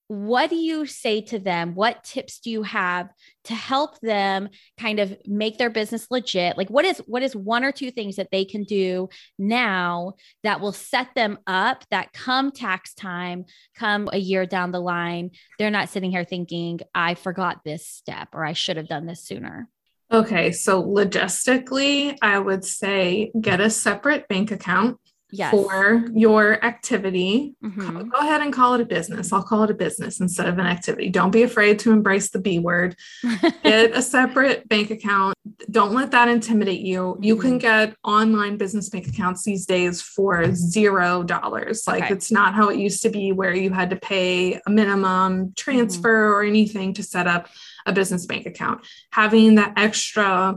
What 0.07 0.49
do 0.49 0.55
you 0.55 0.85
say 0.85 1.21
to 1.21 1.39
them? 1.39 1.73
What 1.75 2.03
tips 2.03 2.39
do 2.39 2.51
you 2.51 2.63
have 2.63 3.09
to 3.45 3.55
help 3.55 3.99
them 4.01 4.49
kind 4.79 4.99
of 4.99 5.17
make 5.25 5.57
their 5.57 5.69
business 5.69 6.07
legit? 6.11 6.57
Like 6.57 6.69
what 6.69 6.85
is 6.85 7.01
what 7.07 7.23
is 7.23 7.35
one 7.35 7.63
or 7.63 7.71
two 7.71 7.91
things 7.91 8.17
that 8.17 8.29
they 8.31 8.45
can 8.45 8.63
do 8.63 9.09
now 9.37 10.13
that 10.43 10.61
will 10.61 10.71
set 10.71 11.13
them 11.15 11.39
up 11.47 11.83
that 11.91 12.13
come 12.13 12.51
tax 12.51 12.93
time 12.93 13.45
come 13.75 14.09
a 14.13 14.17
year 14.17 14.45
down 14.45 14.71
the 14.71 14.79
line 14.79 15.31
they're 15.57 15.69
not 15.69 15.89
sitting 15.89 16.11
here 16.11 16.23
thinking 16.23 16.79
i 16.93 17.13
forgot 17.15 17.61
this 17.63 17.87
step 17.87 18.29
or 18.33 18.45
i 18.45 18.53
should 18.53 18.77
have 18.77 18.87
done 18.87 19.05
this 19.05 19.23
sooner 19.23 19.67
okay 20.11 20.51
so 20.51 20.83
logistically 20.83 22.17
i 22.21 22.37
would 22.37 22.63
say 22.63 23.31
get 23.39 23.59
a 23.59 23.69
separate 23.69 24.27
bank 24.27 24.51
account 24.51 24.97
yes. 25.37 25.51
for 25.51 26.05
your 26.13 26.63
activity. 26.63 27.55
Mm-hmm. 27.63 28.09
Go 28.09 28.19
ahead 28.19 28.41
and 28.41 28.53
call 28.53 28.73
it 28.73 28.81
a 28.81 28.85
business. 28.85 29.31
I'll 29.31 29.43
call 29.43 29.63
it 29.63 29.71
a 29.71 29.75
business 29.75 30.19
instead 30.19 30.47
of 30.47 30.57
an 30.57 30.65
activity. 30.65 31.09
Don't 31.09 31.31
be 31.31 31.43
afraid 31.43 31.79
to 31.79 31.91
embrace 31.91 32.29
the 32.29 32.39
B 32.39 32.59
word. 32.59 32.95
get 33.63 33.95
a 33.95 34.01
separate 34.01 34.67
bank 34.67 34.91
account. 34.91 35.35
Don't 35.69 35.93
let 35.93 36.11
that 36.11 36.27
intimidate 36.27 36.81
you. 36.81 37.17
You 37.21 37.35
can 37.35 37.51
mm-hmm. 37.51 37.57
get 37.59 37.95
online 38.03 38.57
business 38.57 38.89
bank 38.89 39.07
accounts 39.07 39.43
these 39.43 39.65
days 39.65 40.01
for 40.01 40.53
zero 40.53 41.23
dollars. 41.23 41.85
Like 41.87 42.05
okay. 42.05 42.13
it's 42.13 42.31
not 42.31 42.53
how 42.53 42.69
it 42.69 42.77
used 42.77 43.01
to 43.03 43.09
be 43.09 43.31
where 43.31 43.53
you 43.53 43.71
had 43.71 43.89
to 43.91 43.95
pay 43.95 44.59
a 44.65 44.69
minimum 44.69 45.53
transfer 45.55 46.27
mm-hmm. 46.27 46.33
or 46.33 46.43
anything 46.43 46.93
to 46.93 47.03
set 47.03 47.27
up 47.27 47.47
a 47.85 47.93
business 47.93 48.25
bank 48.25 48.45
account. 48.45 48.85
Having 49.11 49.55
that 49.55 49.73
extra 49.77 50.55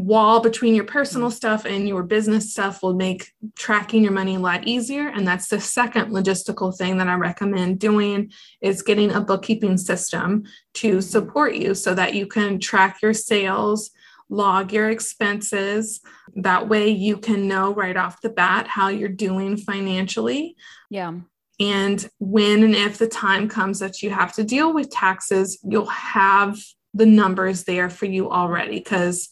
wall 0.00 0.40
between 0.40 0.74
your 0.74 0.84
personal 0.84 1.28
mm-hmm. 1.28 1.36
stuff 1.36 1.64
and 1.64 1.86
your 1.86 2.02
business 2.02 2.52
stuff 2.52 2.82
will 2.82 2.94
make 2.94 3.32
tracking 3.54 4.02
your 4.02 4.12
money 4.12 4.36
a 4.36 4.40
lot 4.40 4.66
easier 4.66 5.08
and 5.08 5.26
that's 5.26 5.48
the 5.48 5.60
second 5.60 6.10
logistical 6.10 6.76
thing 6.76 6.96
that 6.96 7.08
i 7.08 7.14
recommend 7.14 7.78
doing 7.78 8.30
is 8.60 8.82
getting 8.82 9.12
a 9.12 9.20
bookkeeping 9.20 9.76
system 9.76 10.42
to 10.72 10.92
mm-hmm. 10.92 11.00
support 11.00 11.54
you 11.54 11.74
so 11.74 11.94
that 11.94 12.14
you 12.14 12.26
can 12.26 12.58
track 12.58 13.02
your 13.02 13.12
sales 13.12 13.90
log 14.30 14.72
your 14.72 14.88
expenses 14.88 16.00
that 16.34 16.68
way 16.68 16.88
you 16.88 17.16
can 17.16 17.46
know 17.46 17.74
right 17.74 17.96
off 17.96 18.22
the 18.22 18.30
bat 18.30 18.66
how 18.66 18.88
you're 18.88 19.08
doing 19.08 19.56
financially 19.56 20.56
yeah 20.88 21.12
and 21.58 22.08
when 22.18 22.62
and 22.62 22.74
if 22.74 22.96
the 22.96 23.08
time 23.08 23.48
comes 23.48 23.80
that 23.80 24.02
you 24.02 24.10
have 24.10 24.32
to 24.32 24.44
deal 24.44 24.72
with 24.72 24.88
taxes 24.88 25.58
you'll 25.62 25.84
have 25.86 26.58
the 26.94 27.06
numbers 27.06 27.64
there 27.64 27.90
for 27.90 28.06
you 28.06 28.30
already 28.30 28.78
because 28.78 29.28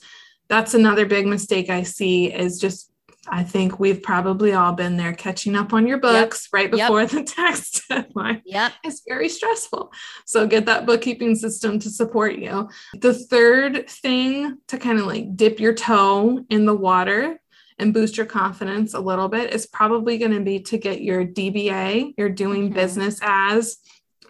that's 0.48 0.74
another 0.74 1.06
big 1.06 1.26
mistake 1.26 1.70
I 1.70 1.82
see 1.82 2.32
is 2.32 2.58
just 2.58 2.92
I 3.30 3.44
think 3.44 3.78
we've 3.78 4.02
probably 4.02 4.52
all 4.52 4.72
been 4.72 4.96
there 4.96 5.12
catching 5.12 5.54
up 5.54 5.72
on 5.72 5.86
your 5.86 5.98
books 5.98 6.46
yep. 6.46 6.58
right 6.58 6.70
before 6.70 7.02
yep. 7.02 7.10
the 7.10 7.24
tax 7.24 7.86
deadline. 7.88 8.42
Yep. 8.44 8.72
It's 8.84 9.02
very 9.06 9.28
stressful. 9.28 9.92
So 10.24 10.46
get 10.46 10.66
that 10.66 10.86
bookkeeping 10.86 11.34
system 11.34 11.78
to 11.80 11.90
support 11.90 12.36
you. 12.36 12.68
The 12.98 13.14
third 13.14 13.88
thing 13.88 14.58
to 14.68 14.78
kind 14.78 14.98
of 14.98 15.06
like 15.06 15.36
dip 15.36 15.60
your 15.60 15.74
toe 15.74 16.44
in 16.48 16.66
the 16.66 16.74
water 16.74 17.40
and 17.78 17.94
boost 17.94 18.16
your 18.16 18.26
confidence 18.26 18.94
a 18.94 19.00
little 19.00 19.28
bit 19.28 19.52
is 19.52 19.66
probably 19.66 20.18
going 20.18 20.32
to 20.32 20.40
be 20.40 20.60
to 20.60 20.78
get 20.78 21.02
your 21.02 21.24
DBA, 21.24 22.14
your 22.16 22.28
doing 22.28 22.66
mm-hmm. 22.66 22.74
business 22.74 23.20
as 23.22 23.78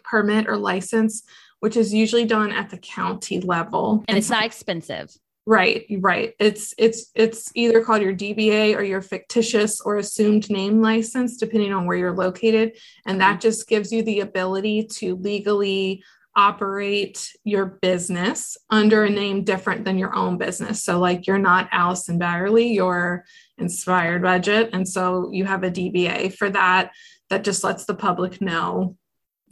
permit 0.04 0.48
or 0.48 0.56
license, 0.56 1.22
which 1.60 1.76
is 1.76 1.94
usually 1.94 2.24
done 2.24 2.52
at 2.52 2.70
the 2.70 2.78
county 2.78 3.40
level. 3.40 3.92
And, 4.00 4.04
and 4.08 4.18
it's 4.18 4.30
not 4.30 4.44
expensive. 4.44 5.14
Right, 5.48 5.86
right. 6.00 6.34
It's 6.38 6.74
it's 6.76 7.10
it's 7.14 7.50
either 7.54 7.82
called 7.82 8.02
your 8.02 8.14
DBA 8.14 8.76
or 8.76 8.82
your 8.82 9.00
fictitious 9.00 9.80
or 9.80 9.96
assumed 9.96 10.50
name 10.50 10.82
license, 10.82 11.38
depending 11.38 11.72
on 11.72 11.86
where 11.86 11.96
you're 11.96 12.14
located, 12.14 12.76
and 13.06 13.18
that 13.22 13.30
mm-hmm. 13.30 13.40
just 13.40 13.66
gives 13.66 13.90
you 13.90 14.02
the 14.02 14.20
ability 14.20 14.88
to 14.96 15.16
legally 15.16 16.04
operate 16.36 17.32
your 17.44 17.64
business 17.80 18.58
under 18.68 19.04
a 19.04 19.10
name 19.10 19.42
different 19.42 19.86
than 19.86 19.96
your 19.96 20.14
own 20.14 20.36
business. 20.36 20.84
So, 20.84 20.98
like 20.98 21.26
you're 21.26 21.38
not 21.38 21.70
Allison 21.72 22.20
Baggerly, 22.20 22.74
you're 22.74 23.24
Inspired 23.56 24.20
Budget, 24.20 24.68
and 24.74 24.86
so 24.86 25.30
you 25.32 25.46
have 25.46 25.64
a 25.64 25.70
DBA 25.70 26.34
for 26.34 26.50
that. 26.50 26.92
That 27.30 27.42
just 27.42 27.64
lets 27.64 27.86
the 27.86 27.94
public 27.94 28.42
know 28.42 28.98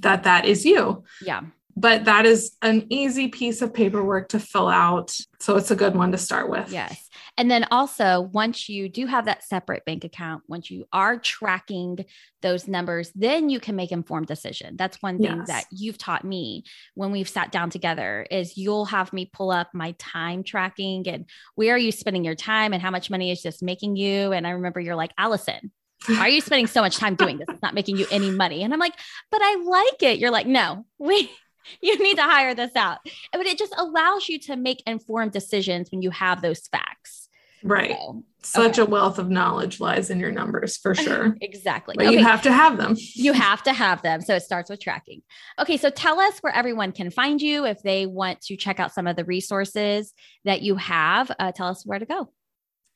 that 0.01 0.25
that 0.25 0.45
is 0.45 0.67
you. 0.67 1.05
Yeah 1.23 1.41
but 1.77 2.07
that 2.07 2.25
is 2.25 2.57
an 2.63 2.87
easy 2.89 3.29
piece 3.29 3.61
of 3.61 3.75
paperwork 3.75 4.31
to 4.31 4.41
fill 4.41 4.69
out. 4.69 5.15
So 5.41 5.57
it's 5.57 5.71
a 5.71 5.77
good 5.77 5.95
one 5.95 6.13
to 6.13 6.19
start 6.19 6.49
with. 6.49 6.73
Yes. 6.73 7.09
And 7.37 7.51
then 7.51 7.67
also, 7.71 8.23
once 8.33 8.67
you 8.67 8.89
do 8.89 9.05
have 9.05 9.27
that 9.27 9.45
separate 9.45 9.85
bank 9.85 10.05
account, 10.05 10.43
once 10.49 10.71
you 10.71 10.87
are 10.91 11.19
tracking 11.19 12.07
those 12.41 12.67
numbers, 12.67 13.13
then 13.15 13.51
you 13.51 13.61
can 13.61 13.77
make 13.77 13.93
informed 13.93 14.27
decision. 14.27 14.77
That's 14.79 15.03
one 15.03 15.19
thing 15.19 15.37
yes. 15.37 15.49
that 15.49 15.65
you've 15.71 15.99
taught 15.99 16.25
me 16.25 16.65
when 16.95 17.13
we've 17.13 17.29
sat 17.29 17.53
down 17.53 17.69
together 17.69 18.27
is 18.31 18.57
you'll 18.57 18.87
have 18.87 19.13
me 19.13 19.29
pull 19.31 19.51
up 19.51 19.69
my 19.75 19.95
time 19.99 20.45
tracking 20.45 21.07
and 21.07 21.27
where 21.57 21.75
are 21.75 21.79
you 21.79 21.93
spending 21.93 22.25
your 22.25 22.35
time 22.35 22.73
and 22.73 22.81
how 22.81 22.91
much 22.91 23.11
money 23.11 23.31
is 23.31 23.43
this 23.43 23.61
making 23.61 23.97
you? 23.97 24.33
And 24.33 24.47
I 24.47 24.51
remember 24.51 24.81
you're 24.81 24.97
like, 24.97 25.13
Allison, 25.19 25.73
why 26.07 26.21
are 26.21 26.29
you 26.29 26.41
spending 26.41 26.69
so 26.69 26.81
much 26.81 26.97
time 26.97 27.17
doing 27.17 27.37
this? 27.37 27.49
It's 27.51 27.63
not 27.63 27.75
making 27.75 27.99
you 27.99 28.07
any 28.11 28.31
money. 28.31 28.63
And 28.63 28.73
I'm 28.73 28.81
like, 28.81 28.95
but 29.31 29.41
I 29.43 29.57
like 29.63 30.03
it. 30.03 30.19
You're 30.19 30.31
like, 30.31 30.47
no, 30.47 30.87
we 30.99 31.31
you 31.81 31.99
need 31.99 32.17
to 32.17 32.23
hire 32.23 32.55
this 32.55 32.75
out. 32.77 32.99
But 33.33 33.47
it 33.47 33.59
just 33.59 33.75
allows 33.77 34.29
you 34.29 34.39
to 34.41 34.57
make 34.57 34.83
informed 34.87 35.33
decisions 35.33 35.91
when 35.91 36.03
you 36.03 36.11
have 36.11 36.43
those 36.43 36.67
facts. 36.69 37.29
Right. 37.63 37.91
So, 37.91 38.23
Such 38.43 38.79
okay. 38.79 38.83
a 38.83 38.85
wealth 38.85 39.19
of 39.19 39.29
knowledge 39.29 39.81
lies 39.81 40.11
in 40.11 40.21
your 40.21 40.31
numbers 40.31 40.77
for 40.77 40.95
sure. 40.95 41.37
exactly. 41.41 41.95
But 41.99 42.07
okay. 42.07 42.17
you 42.17 42.25
have 42.25 42.43
to 42.43 42.53
have 42.53 42.77
them. 42.77 42.95
you 43.15 43.33
have 43.33 43.63
to 43.65 43.73
have 43.73 44.03
them. 44.03 44.21
So 44.21 44.37
it 44.37 44.43
starts 44.43 44.71
with 44.71 44.81
tracking. 44.81 45.23
Okay. 45.59 45.77
So 45.77 45.91
tell 45.91 46.21
us 46.21 46.39
where 46.41 46.55
everyone 46.55 46.93
can 46.93 47.11
find 47.11 47.41
you 47.43 47.65
if 47.65 47.83
they 47.83 48.07
want 48.07 48.41
to 48.43 48.57
check 48.57 48.79
out 48.79 48.93
some 48.93 49.07
of 49.07 49.17
the 49.17 49.25
resources 49.25 50.13
that 50.45 50.63
you 50.63 50.77
have. 50.77 51.33
Uh, 51.39 51.51
tell 51.53 51.69
us 51.69 51.85
where 51.85 51.99
to 51.99 52.07
go. 52.07 52.31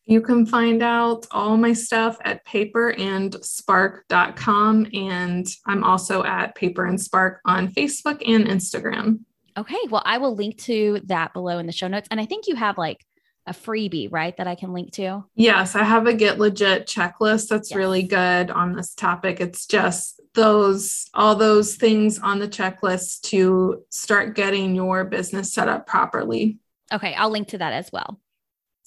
You 0.07 0.21
can 0.21 0.47
find 0.47 0.83
out 0.83 1.27
all 1.31 1.57
my 1.57 1.73
stuff 1.73 2.19
at 2.25 2.45
paperandspark.com. 2.47 4.87
And 4.93 5.47
I'm 5.67 5.85
also 5.85 6.25
at 6.25 6.55
Paper 6.55 6.87
and 6.87 7.01
Spark 7.01 7.41
on 7.45 7.69
Facebook 7.69 8.23
and 8.27 8.47
Instagram. 8.47 9.21
Okay. 9.57 9.79
Well, 9.89 10.03
I 10.05 10.19
will 10.19 10.35
link 10.35 10.59
to 10.63 11.01
that 11.05 11.33
below 11.33 11.59
in 11.59 11.67
the 11.67 11.73
show 11.73 11.89
notes. 11.89 12.09
And 12.11 12.21
I 12.21 12.27
think 12.27 12.47
you 12.49 12.57
have 12.57 12.79
like 12.79 13.05
a 13.47 13.53
freebie, 13.53 14.09
right? 14.11 14.37
That 14.37 14.47
I 14.47 14.55
can 14.55 14.73
link 14.73 14.93
to. 14.93 15.25
Yes, 15.35 15.75
I 15.75 15.83
have 15.83 16.07
a 16.07 16.15
Get 16.15 16.39
Legit 16.39 16.87
checklist 16.87 17.49
that's 17.49 17.71
Yes. 17.71 17.77
really 17.77 18.03
good 18.03 18.51
on 18.51 18.75
this 18.75 18.95
topic. 18.95 19.41
It's 19.41 19.67
just 19.67 20.21
those, 20.35 21.09
all 21.15 21.35
those 21.35 21.75
things 21.77 22.19
on 22.19 22.39
the 22.39 22.49
checklist 22.49 23.23
to 23.31 23.83
start 23.91 24.37
getting 24.37 24.75
your 24.75 25.05
business 25.05 25.53
set 25.53 25.69
up 25.69 25.87
properly. 25.87 26.59
Okay. 26.93 27.15
I'll 27.15 27.31
link 27.31 27.49
to 27.49 27.59
that 27.59 27.73
as 27.73 27.91
well. 27.93 28.21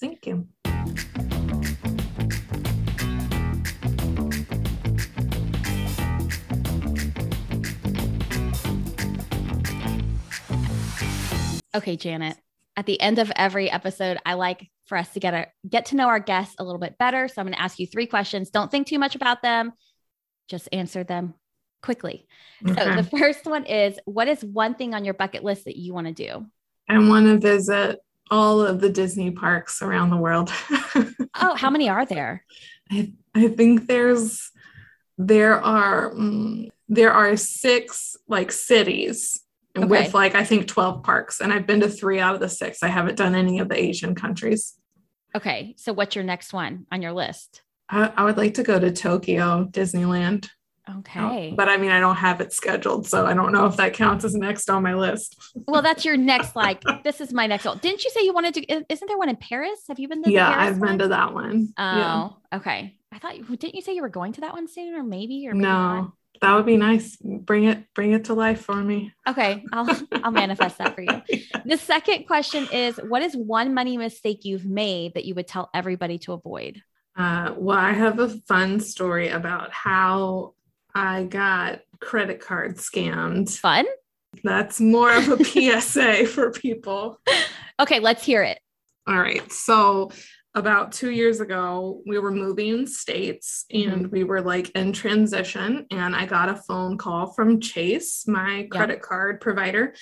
Thank 0.00 0.26
you. 0.26 0.46
Okay, 11.74 11.96
Janet. 11.96 12.36
At 12.76 12.86
the 12.86 13.00
end 13.00 13.18
of 13.18 13.32
every 13.36 13.70
episode, 13.70 14.18
I 14.24 14.34
like 14.34 14.68
for 14.86 14.98
us 14.98 15.12
to 15.14 15.20
get 15.20 15.34
a 15.34 15.46
get 15.68 15.86
to 15.86 15.96
know 15.96 16.08
our 16.08 16.20
guests 16.20 16.56
a 16.58 16.64
little 16.64 16.78
bit 16.78 16.98
better. 16.98 17.28
So 17.28 17.40
I'm 17.40 17.46
going 17.46 17.54
to 17.54 17.62
ask 17.62 17.78
you 17.78 17.86
three 17.86 18.06
questions. 18.06 18.50
Don't 18.50 18.70
think 18.70 18.86
too 18.86 18.98
much 18.98 19.14
about 19.14 19.42
them. 19.42 19.72
Just 20.48 20.68
answer 20.72 21.04
them 21.04 21.34
quickly. 21.82 22.26
So 22.66 22.74
the 22.74 23.08
first 23.18 23.44
one 23.44 23.64
is 23.66 23.98
what 24.04 24.28
is 24.28 24.44
one 24.44 24.74
thing 24.74 24.94
on 24.94 25.04
your 25.04 25.14
bucket 25.14 25.44
list 25.44 25.66
that 25.66 25.76
you 25.76 25.94
want 25.94 26.06
to 26.06 26.12
do? 26.12 26.46
I 26.88 26.98
want 26.98 27.26
to 27.26 27.38
visit 27.38 28.00
all 28.30 28.60
of 28.60 28.80
the 28.80 28.88
Disney 28.88 29.30
parks 29.30 29.82
around 29.82 30.10
the 30.10 30.16
world. 30.16 30.50
Oh, 31.36 31.56
how 31.56 31.68
many 31.68 31.88
are 31.88 32.06
there? 32.06 32.44
I, 32.92 33.12
I 33.34 33.48
think 33.48 33.88
there's 33.88 34.52
there 35.18 35.60
are 35.60 36.12
mm, 36.12 36.68
there 36.88 37.12
are 37.12 37.36
six 37.36 38.16
like 38.28 38.52
cities 38.52 39.43
Okay. 39.76 39.86
with 39.86 40.14
like 40.14 40.34
I 40.34 40.44
think 40.44 40.68
12 40.68 41.02
parks 41.02 41.40
and 41.40 41.52
I've 41.52 41.66
been 41.66 41.80
to 41.80 41.88
3 41.88 42.20
out 42.20 42.34
of 42.34 42.40
the 42.40 42.48
6. 42.48 42.82
I 42.82 42.88
haven't 42.88 43.16
done 43.16 43.34
any 43.34 43.58
of 43.58 43.68
the 43.68 43.76
Asian 43.76 44.14
countries. 44.14 44.74
Okay. 45.34 45.74
So 45.78 45.92
what's 45.92 46.14
your 46.14 46.24
next 46.24 46.52
one 46.52 46.86
on 46.92 47.02
your 47.02 47.12
list? 47.12 47.62
I, 47.88 48.12
I 48.16 48.24
would 48.24 48.36
like 48.36 48.54
to 48.54 48.62
go 48.62 48.78
to 48.78 48.92
Tokyo 48.92 49.64
Disneyland. 49.70 50.48
Okay. 50.98 51.50
Oh, 51.50 51.56
but 51.56 51.68
I 51.68 51.76
mean 51.78 51.90
I 51.90 51.98
don't 51.98 52.16
have 52.16 52.40
it 52.42 52.52
scheduled 52.52 53.06
so 53.06 53.24
I 53.26 53.32
don't 53.34 53.52
know 53.52 53.64
if 53.66 53.76
that 53.78 53.94
counts 53.94 54.24
as 54.24 54.34
next 54.34 54.68
on 54.70 54.82
my 54.82 54.94
list. 54.94 55.34
well, 55.66 55.80
that's 55.82 56.04
your 56.04 56.16
next, 56.16 56.54
like, 56.64 56.82
this 57.02 57.20
is 57.22 57.32
my 57.32 57.46
next 57.46 57.64
goal. 57.64 57.74
Didn't 57.74 58.04
you 58.04 58.10
say 58.10 58.22
you 58.22 58.34
wanted 58.34 58.54
to? 58.54 58.84
Isn't 58.92 59.08
there 59.08 59.16
one 59.18 59.30
in 59.30 59.36
Paris? 59.36 59.80
Have 59.88 59.98
you 59.98 60.08
been 60.08 60.22
to 60.22 60.30
yeah, 60.30 60.48
I've 60.48 60.78
one? 60.78 60.90
been 60.90 60.98
to 61.00 61.08
that 61.08 61.32
one. 61.34 61.72
Oh, 61.78 61.82
yeah. 62.52 62.58
okay. 62.58 62.96
I 63.10 63.18
thought, 63.18 63.34
didn't 63.58 63.74
you 63.74 63.80
say 63.80 63.94
you 63.94 64.02
were 64.02 64.08
going 64.10 64.34
to 64.34 64.42
that 64.42 64.52
one 64.52 64.68
soon 64.68 64.94
or 64.94 65.02
maybe, 65.02 65.48
or 65.48 65.52
maybe 65.54 65.62
No. 65.64 65.72
not? 66.02 66.12
That 66.40 66.54
would 66.54 66.66
be 66.66 66.76
nice. 66.76 67.16
Bring 67.16 67.64
it 67.64 67.84
bring 67.94 68.12
it 68.12 68.24
to 68.26 68.34
life 68.34 68.62
for 68.62 68.76
me. 68.76 69.12
Okay, 69.26 69.64
I'll 69.72 69.88
I'll 70.22 70.32
manifest 70.32 70.78
that 70.78 70.94
for 70.94 71.02
you. 71.02 71.22
The 71.66 71.78
second 71.78 72.26
question 72.26 72.68
is 72.70 72.96
what 72.96 73.22
is 73.22 73.34
one 73.34 73.72
money 73.72 73.96
mistake 73.96 74.44
you've 74.44 74.66
made 74.66 75.14
that 75.14 75.24
you 75.24 75.34
would 75.34 75.46
tell 75.46 75.70
everybody 75.72 76.18
to 76.18 76.34
avoid? 76.34 76.82
Uh, 77.16 77.54
well, 77.56 77.78
I 77.78 77.92
have 77.92 78.18
a 78.18 78.28
fun 78.28 78.80
story 78.80 79.28
about 79.28 79.72
how 79.72 80.54
I 80.94 81.24
got 81.24 81.80
credit 82.00 82.40
card 82.40 82.76
scammed. 82.76 83.50
Fun? 83.56 83.86
That's 84.42 84.80
more 84.80 85.12
of 85.12 85.28
a 85.28 85.44
PSA 85.44 86.26
for 86.34 86.50
people. 86.50 87.20
Okay, 87.80 87.98
let's 87.98 88.24
hear 88.24 88.44
it. 88.44 88.60
All 89.04 89.18
right. 89.18 89.50
So, 89.50 90.12
about 90.54 90.92
two 90.92 91.10
years 91.10 91.40
ago, 91.40 92.00
we 92.06 92.18
were 92.18 92.30
moving 92.30 92.86
states 92.86 93.64
and 93.72 94.04
mm-hmm. 94.04 94.10
we 94.10 94.24
were 94.24 94.40
like 94.40 94.70
in 94.70 94.92
transition. 94.92 95.86
And 95.90 96.14
I 96.14 96.26
got 96.26 96.48
a 96.48 96.54
phone 96.54 96.96
call 96.96 97.32
from 97.32 97.60
Chase, 97.60 98.26
my 98.28 98.68
credit 98.70 99.02
card 99.02 99.40
provider. 99.40 99.94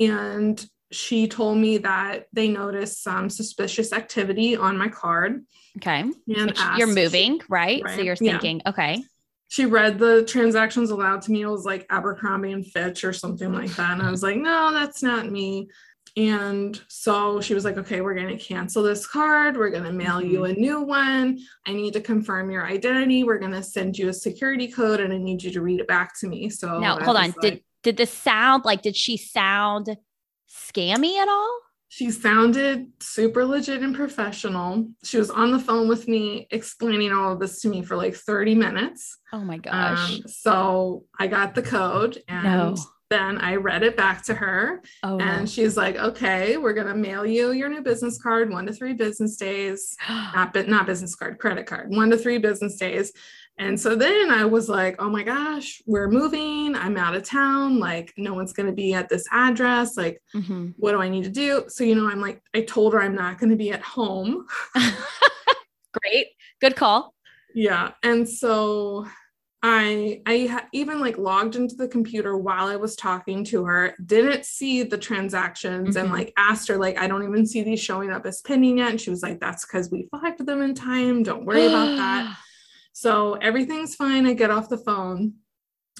And 0.00 0.64
she 0.90 1.28
told 1.28 1.58
me 1.58 1.78
that 1.78 2.26
they 2.32 2.48
noticed 2.48 3.04
some 3.04 3.30
suspicious 3.30 3.92
activity 3.92 4.56
on 4.56 4.76
my 4.76 4.88
card. 4.88 5.44
Okay. 5.76 6.00
And 6.00 6.52
asked- 6.56 6.78
you're 6.78 6.88
moving, 6.88 7.40
right? 7.48 7.82
So 7.88 8.00
you're 8.00 8.16
yeah. 8.20 8.32
thinking, 8.32 8.62
okay. 8.66 9.04
she 9.46 9.66
read 9.66 10.00
the 10.00 10.24
transactions 10.24 10.90
aloud 10.90 11.22
to 11.22 11.30
me. 11.32 11.42
It 11.42 11.46
was 11.46 11.64
like 11.64 11.86
Abercrombie 11.88 12.50
and 12.50 12.66
Fitch 12.66 13.04
or 13.04 13.12
something 13.12 13.52
like 13.52 13.70
that. 13.76 13.92
And 13.92 14.02
I 14.02 14.10
was 14.10 14.24
like, 14.24 14.36
no, 14.36 14.72
that's 14.72 15.04
not 15.04 15.30
me. 15.30 15.68
And 16.16 16.80
so 16.88 17.40
she 17.40 17.54
was 17.54 17.64
like, 17.64 17.78
okay, 17.78 18.00
we're 18.00 18.14
going 18.14 18.36
to 18.36 18.42
cancel 18.42 18.82
this 18.82 19.06
card. 19.06 19.56
We're 19.56 19.70
going 19.70 19.84
to 19.84 19.92
mail 19.92 20.20
you 20.20 20.44
a 20.44 20.52
new 20.52 20.80
one. 20.80 21.38
I 21.66 21.72
need 21.72 21.92
to 21.94 22.00
confirm 22.00 22.50
your 22.50 22.66
identity. 22.66 23.24
We're 23.24 23.38
going 23.38 23.52
to 23.52 23.62
send 23.62 23.96
you 23.96 24.08
a 24.08 24.12
security 24.12 24.68
code 24.68 25.00
and 25.00 25.12
I 25.12 25.18
need 25.18 25.42
you 25.42 25.50
to 25.52 25.60
read 25.60 25.80
it 25.80 25.88
back 25.88 26.18
to 26.20 26.28
me. 26.28 26.50
So 26.50 26.78
now 26.78 26.98
I 26.98 27.04
hold 27.04 27.16
on. 27.16 27.26
was 27.26 27.34
Did 27.40 27.62
did 27.82 27.96
this 27.96 28.12
sound 28.12 28.64
like 28.64 28.82
did 28.82 28.96
she 28.96 29.16
sound 29.16 29.96
scammy 30.48 31.16
at 31.16 31.28
all? 31.28 31.60
she 31.92 32.08
sounded 32.12 32.86
super 33.00 33.44
legit 33.44 33.82
and 33.82 33.96
professional. 33.96 34.86
She 35.02 35.18
was 35.18 35.28
on 35.28 35.50
the 35.50 35.58
phone 35.58 35.88
with 35.88 36.06
me 36.06 36.46
explaining 36.52 37.12
all 37.12 37.32
of 37.32 37.40
this 37.40 37.60
to 37.62 37.68
me 37.68 37.82
for 37.82 37.96
like 37.96 38.14
30 38.14 38.54
minutes. 38.54 39.18
Oh 39.32 39.40
my 39.40 39.58
gosh. 39.58 40.18
Um, 40.18 40.22
so 40.28 41.04
I 41.18 41.26
got 41.26 41.56
the 41.56 41.62
code 41.62 42.22
and 42.28 42.44
No. 42.44 42.76
Then 43.10 43.38
I 43.38 43.56
read 43.56 43.82
it 43.82 43.96
back 43.96 44.22
to 44.26 44.34
her. 44.34 44.82
oh. 45.02 45.18
And 45.18 45.50
she's 45.50 45.76
like, 45.76 45.96
okay, 45.96 46.56
we're 46.56 46.72
going 46.72 46.86
to 46.86 46.94
mail 46.94 47.26
you 47.26 47.50
your 47.52 47.68
new 47.68 47.82
business 47.82 48.20
card 48.22 48.50
one 48.50 48.66
to 48.66 48.72
three 48.72 48.92
business 48.94 49.36
days. 49.36 49.96
Not, 50.08 50.54
not 50.68 50.86
business 50.86 51.14
card, 51.16 51.38
credit 51.38 51.66
card, 51.66 51.90
one 51.90 52.08
to 52.10 52.16
three 52.16 52.38
business 52.38 52.76
days. 52.76 53.12
And 53.58 53.78
so 53.78 53.94
then 53.94 54.30
I 54.30 54.44
was 54.46 54.70
like, 54.70 54.96
oh 55.02 55.10
my 55.10 55.22
gosh, 55.22 55.82
we're 55.86 56.08
moving. 56.08 56.74
I'm 56.74 56.96
out 56.96 57.14
of 57.14 57.24
town. 57.24 57.78
Like, 57.78 58.14
no 58.16 58.32
one's 58.32 58.54
going 58.54 58.68
to 58.68 58.72
be 58.72 58.94
at 58.94 59.08
this 59.10 59.26
address. 59.32 59.96
Like, 59.98 60.22
Mhm. 60.34 60.72
what 60.78 60.92
do 60.92 61.02
I 61.02 61.08
need 61.10 61.24
to 61.24 61.30
do? 61.30 61.64
So, 61.68 61.84
you 61.84 61.94
know, 61.94 62.08
I'm 62.08 62.20
like, 62.22 62.40
I 62.54 62.62
told 62.62 62.94
her 62.94 63.02
I'm 63.02 63.14
not 63.14 63.38
going 63.38 63.50
to 63.50 63.56
be 63.56 63.70
at 63.72 63.82
home. 63.82 64.46
Great. 66.02 66.28
Good 66.60 66.76
call. 66.76 67.14
Yeah. 67.54 67.90
And 68.02 68.26
so 68.28 69.06
I 69.62 70.22
I 70.26 70.62
even 70.72 71.00
like 71.00 71.18
logged 71.18 71.54
into 71.56 71.74
the 71.76 71.86
computer 71.88 72.36
while 72.38 72.66
I 72.66 72.76
was 72.76 72.96
talking 72.96 73.44
to 73.46 73.64
her, 73.66 73.94
didn't 74.06 74.46
see 74.46 74.82
the 74.82 74.96
transactions 74.96 75.96
and 75.96 76.08
Mhm. 76.08 76.12
like 76.12 76.32
asked 76.36 76.68
her 76.68 76.78
like 76.78 76.96
I 76.98 77.06
don't 77.06 77.24
even 77.24 77.46
see 77.46 77.62
these 77.62 77.80
showing 77.80 78.10
up 78.10 78.24
as 78.24 78.40
pending 78.40 78.78
yet 78.78 78.90
and 78.90 79.00
she 79.00 79.10
was 79.10 79.22
like 79.22 79.38
that's 79.38 79.64
cuz 79.66 79.90
we 79.90 80.08
flagged 80.10 80.44
them 80.46 80.62
in 80.62 80.74
time, 80.74 81.22
don't 81.22 81.44
worry 81.44 81.66
about 81.66 81.96
that. 81.96 82.36
So 82.92 83.34
everything's 83.34 83.94
fine. 83.94 84.26
I 84.26 84.32
get 84.34 84.50
off 84.50 84.68
the 84.68 84.76
phone 84.76 85.34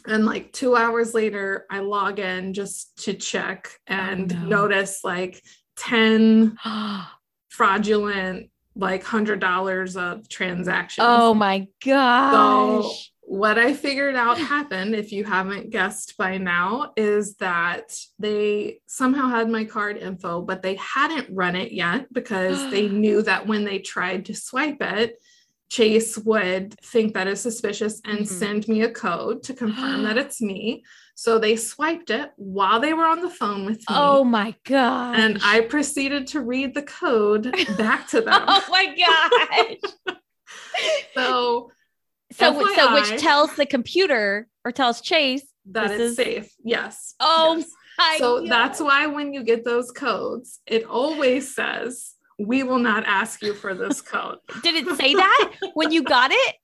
and 0.06 0.26
like 0.26 0.52
2 0.52 0.74
hours 0.76 1.14
later 1.14 1.66
I 1.70 1.78
log 1.80 2.18
in 2.18 2.52
just 2.52 2.96
to 3.04 3.14
check 3.14 3.70
and 3.86 4.28
no. 4.42 4.48
notice 4.62 5.04
like 5.04 5.40
10 5.76 6.58
fraudulent 7.48 8.50
like 8.76 9.04
$100 9.04 9.96
of 9.96 10.28
transactions. 10.28 11.06
oh 11.08 11.34
my 11.34 11.66
gosh. 11.84 13.12
What 13.30 13.60
I 13.60 13.74
figured 13.74 14.16
out 14.16 14.38
happened, 14.38 14.92
if 14.92 15.12
you 15.12 15.22
haven't 15.22 15.70
guessed 15.70 16.16
by 16.18 16.36
now, 16.36 16.92
is 16.96 17.36
that 17.36 17.94
they 18.18 18.80
somehow 18.86 19.28
had 19.28 19.48
my 19.48 19.64
card 19.64 19.96
info, 19.96 20.42
but 20.42 20.62
they 20.62 20.74
hadn't 20.74 21.28
run 21.30 21.54
it 21.54 21.70
yet 21.70 22.12
because 22.12 22.68
they 22.70 22.88
knew 23.04 23.22
that 23.22 23.46
when 23.46 23.62
they 23.64 23.78
tried 23.78 24.24
to 24.24 24.34
swipe 24.34 24.82
it, 24.82 25.14
Chase 25.68 26.18
would 26.18 26.74
think 26.80 27.14
that 27.14 27.28
is 27.28 27.40
suspicious 27.40 28.00
and 28.04 28.22
Mhm. 28.22 28.26
send 28.26 28.66
me 28.66 28.82
a 28.82 28.90
code 28.90 29.44
to 29.44 29.54
confirm 29.54 30.02
that 30.02 30.18
it's 30.22 30.40
me. 30.42 30.82
So 31.14 31.38
they 31.38 31.54
swiped 31.54 32.10
it 32.10 32.32
while 32.34 32.80
they 32.80 32.94
were 32.94 33.06
on 33.06 33.20
the 33.20 33.30
phone 33.30 33.64
with 33.64 33.78
me. 33.78 33.84
oh 33.90 34.24
my 34.24 34.56
god! 34.64 35.14
and 35.20 35.38
I 35.44 35.60
proceeded 35.60 36.26
to 36.28 36.40
read 36.40 36.74
the 36.74 36.82
code 36.82 37.54
back 37.76 38.08
to 38.08 38.20
them. 38.26 38.42
Oh 38.48 38.64
my 38.68 38.86
gosh. 38.96 40.16
So 41.16 41.70
so, 42.32 42.56
which- 42.56 42.74
so 42.76 42.94
which 42.94 43.20
tells 43.20 43.54
the 43.56 43.66
computer 43.66 44.48
or 44.64 44.72
tells 44.72 45.00
Chase. 45.00 45.46
that 45.66 45.88
This 45.88 46.00
is 46.00 46.16
safe. 46.16 46.52
Yes. 46.64 47.14
Oh 47.20 47.56
Yes. 47.58 47.70
So 48.18 48.40
gosh. 48.40 48.48
that's 48.48 48.80
why 48.80 49.06
when 49.06 49.34
you 49.34 49.42
get 49.42 49.62
those 49.64 49.90
codes, 49.90 50.60
it 50.66 50.84
always 50.84 51.54
says, 51.54 52.14
we 52.38 52.62
will 52.62 52.78
not 52.78 53.04
ask 53.04 53.42
you 53.42 53.52
for 53.52 53.74
this 53.74 54.00
code. 54.14 54.38
Did 54.62 54.74
it 54.86 54.96
say 54.96 55.14
that 55.14 55.52
when 55.74 55.92
you 55.92 56.02
got 56.02 56.30
it? 56.32 56.54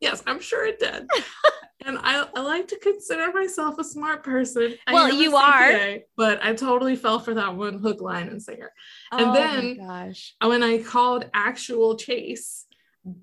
yes, 0.00 0.22
I'm 0.26 0.40
sure 0.40 0.66
it 0.66 0.78
did. 0.80 1.06
and 1.86 1.96
I, 2.02 2.26
I 2.36 2.40
like 2.40 2.66
to 2.68 2.78
consider 2.78 3.32
myself 3.32 3.78
a 3.78 3.84
smart 3.84 4.22
person. 4.24 4.74
I 4.86 4.92
Well, 4.92 5.14
you 5.14 5.36
are. 5.36 5.98
But 6.16 6.44
I 6.44 6.54
totally 6.54 6.96
fell 6.96 7.20
for 7.20 7.34
that 7.34 7.54
one 7.56 7.78
hook, 7.78 8.00
line, 8.02 8.26
and 8.28 8.42
sinker. 8.42 8.72
And 9.12 9.26
oh 9.30 9.32
then- 9.32 9.78
my 9.78 9.86
gosh. 10.06 10.34
When 10.42 10.62
I 10.62 10.82
called 10.82 11.30
actual 11.32 11.96
Chase, 11.96 12.66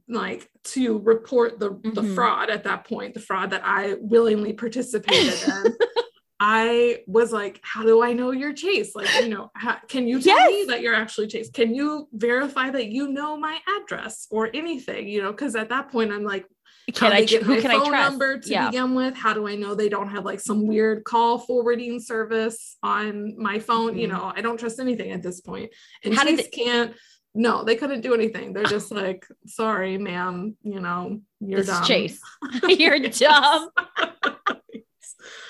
like 0.07 0.49
to 0.63 0.99
report 0.99 1.59
the, 1.59 1.69
the 1.83 2.01
Mhm. 2.01 2.15
fraud 2.15 2.49
at 2.49 2.63
that 2.65 2.85
point, 2.85 3.13
the 3.13 3.19
fraud 3.19 3.51
that 3.51 3.61
I 3.63 3.95
willingly 3.99 4.53
participated 4.53 5.41
in. 5.47 5.75
I 6.41 6.99
was 7.05 7.33
like, 7.33 7.59
how 7.63 7.83
do 7.83 8.01
I 8.01 8.13
know 8.13 8.31
you're 8.31 8.53
Chase? 8.53 8.95
Like, 8.95 9.09
you 9.21 9.27
know, 9.27 9.51
how, 9.55 9.77
can 9.89 10.07
you 10.07 10.21
tell 10.21 10.37
yes. 10.37 10.49
me 10.51 10.65
that 10.71 10.81
you're 10.81 10.95
actually 10.95 11.27
Chase? 11.27 11.49
Can 11.49 11.75
you 11.75 12.07
verify 12.13 12.69
that 12.69 12.87
you 12.87 13.09
know 13.09 13.35
my 13.37 13.59
address 13.81 14.25
or 14.31 14.49
anything? 14.53 15.09
You 15.09 15.21
know, 15.21 15.31
because 15.31 15.55
at 15.55 15.67
that 15.69 15.91
point 15.91 16.13
I'm 16.13 16.23
like, 16.23 16.45
can 16.93 17.11
I 17.11 17.25
get 17.25 17.43
who 17.43 17.61
can 17.61 17.69
phone 17.71 17.81
I 17.87 17.89
trust? 17.89 18.11
number 18.11 18.37
to 18.39 18.49
yeah. 18.49 18.67
begin 18.69 18.95
with? 18.95 19.15
How 19.15 19.33
do 19.33 19.47
I 19.47 19.55
know 19.55 19.75
they 19.75 19.89
don't 19.89 20.09
have 20.09 20.23
like 20.25 20.39
some 20.39 20.65
weird 20.65 21.03
call 21.03 21.39
forwarding 21.39 21.99
service 21.99 22.77
on 22.81 23.35
my 23.37 23.59
phone? 23.59 23.91
Mm-hmm. 23.91 23.99
You 23.99 24.07
know, 24.07 24.31
I 24.33 24.41
don't 24.41 24.57
trust 24.57 24.79
anything 24.79 25.11
at 25.11 25.21
this 25.21 25.41
point. 25.41 25.71
And 26.05 26.15
How 26.15 26.23
Chase 26.23 26.37
they- 26.43 26.49
can't 26.63 26.93
no, 27.35 27.63
they 27.63 27.75
couldn't 27.75 28.01
do 28.01 28.13
anything. 28.13 28.53
They're 28.53 28.63
just 28.63 28.91
like, 28.91 29.25
sorry, 29.45 29.97
ma'am, 29.97 30.55
you 30.63 30.79
know, 30.79 31.21
you're 31.39 31.59
this 31.59 31.67
dumb. 31.67 31.83
Chase. 31.85 32.19
you're 32.67 32.99
dumb. 32.99 33.69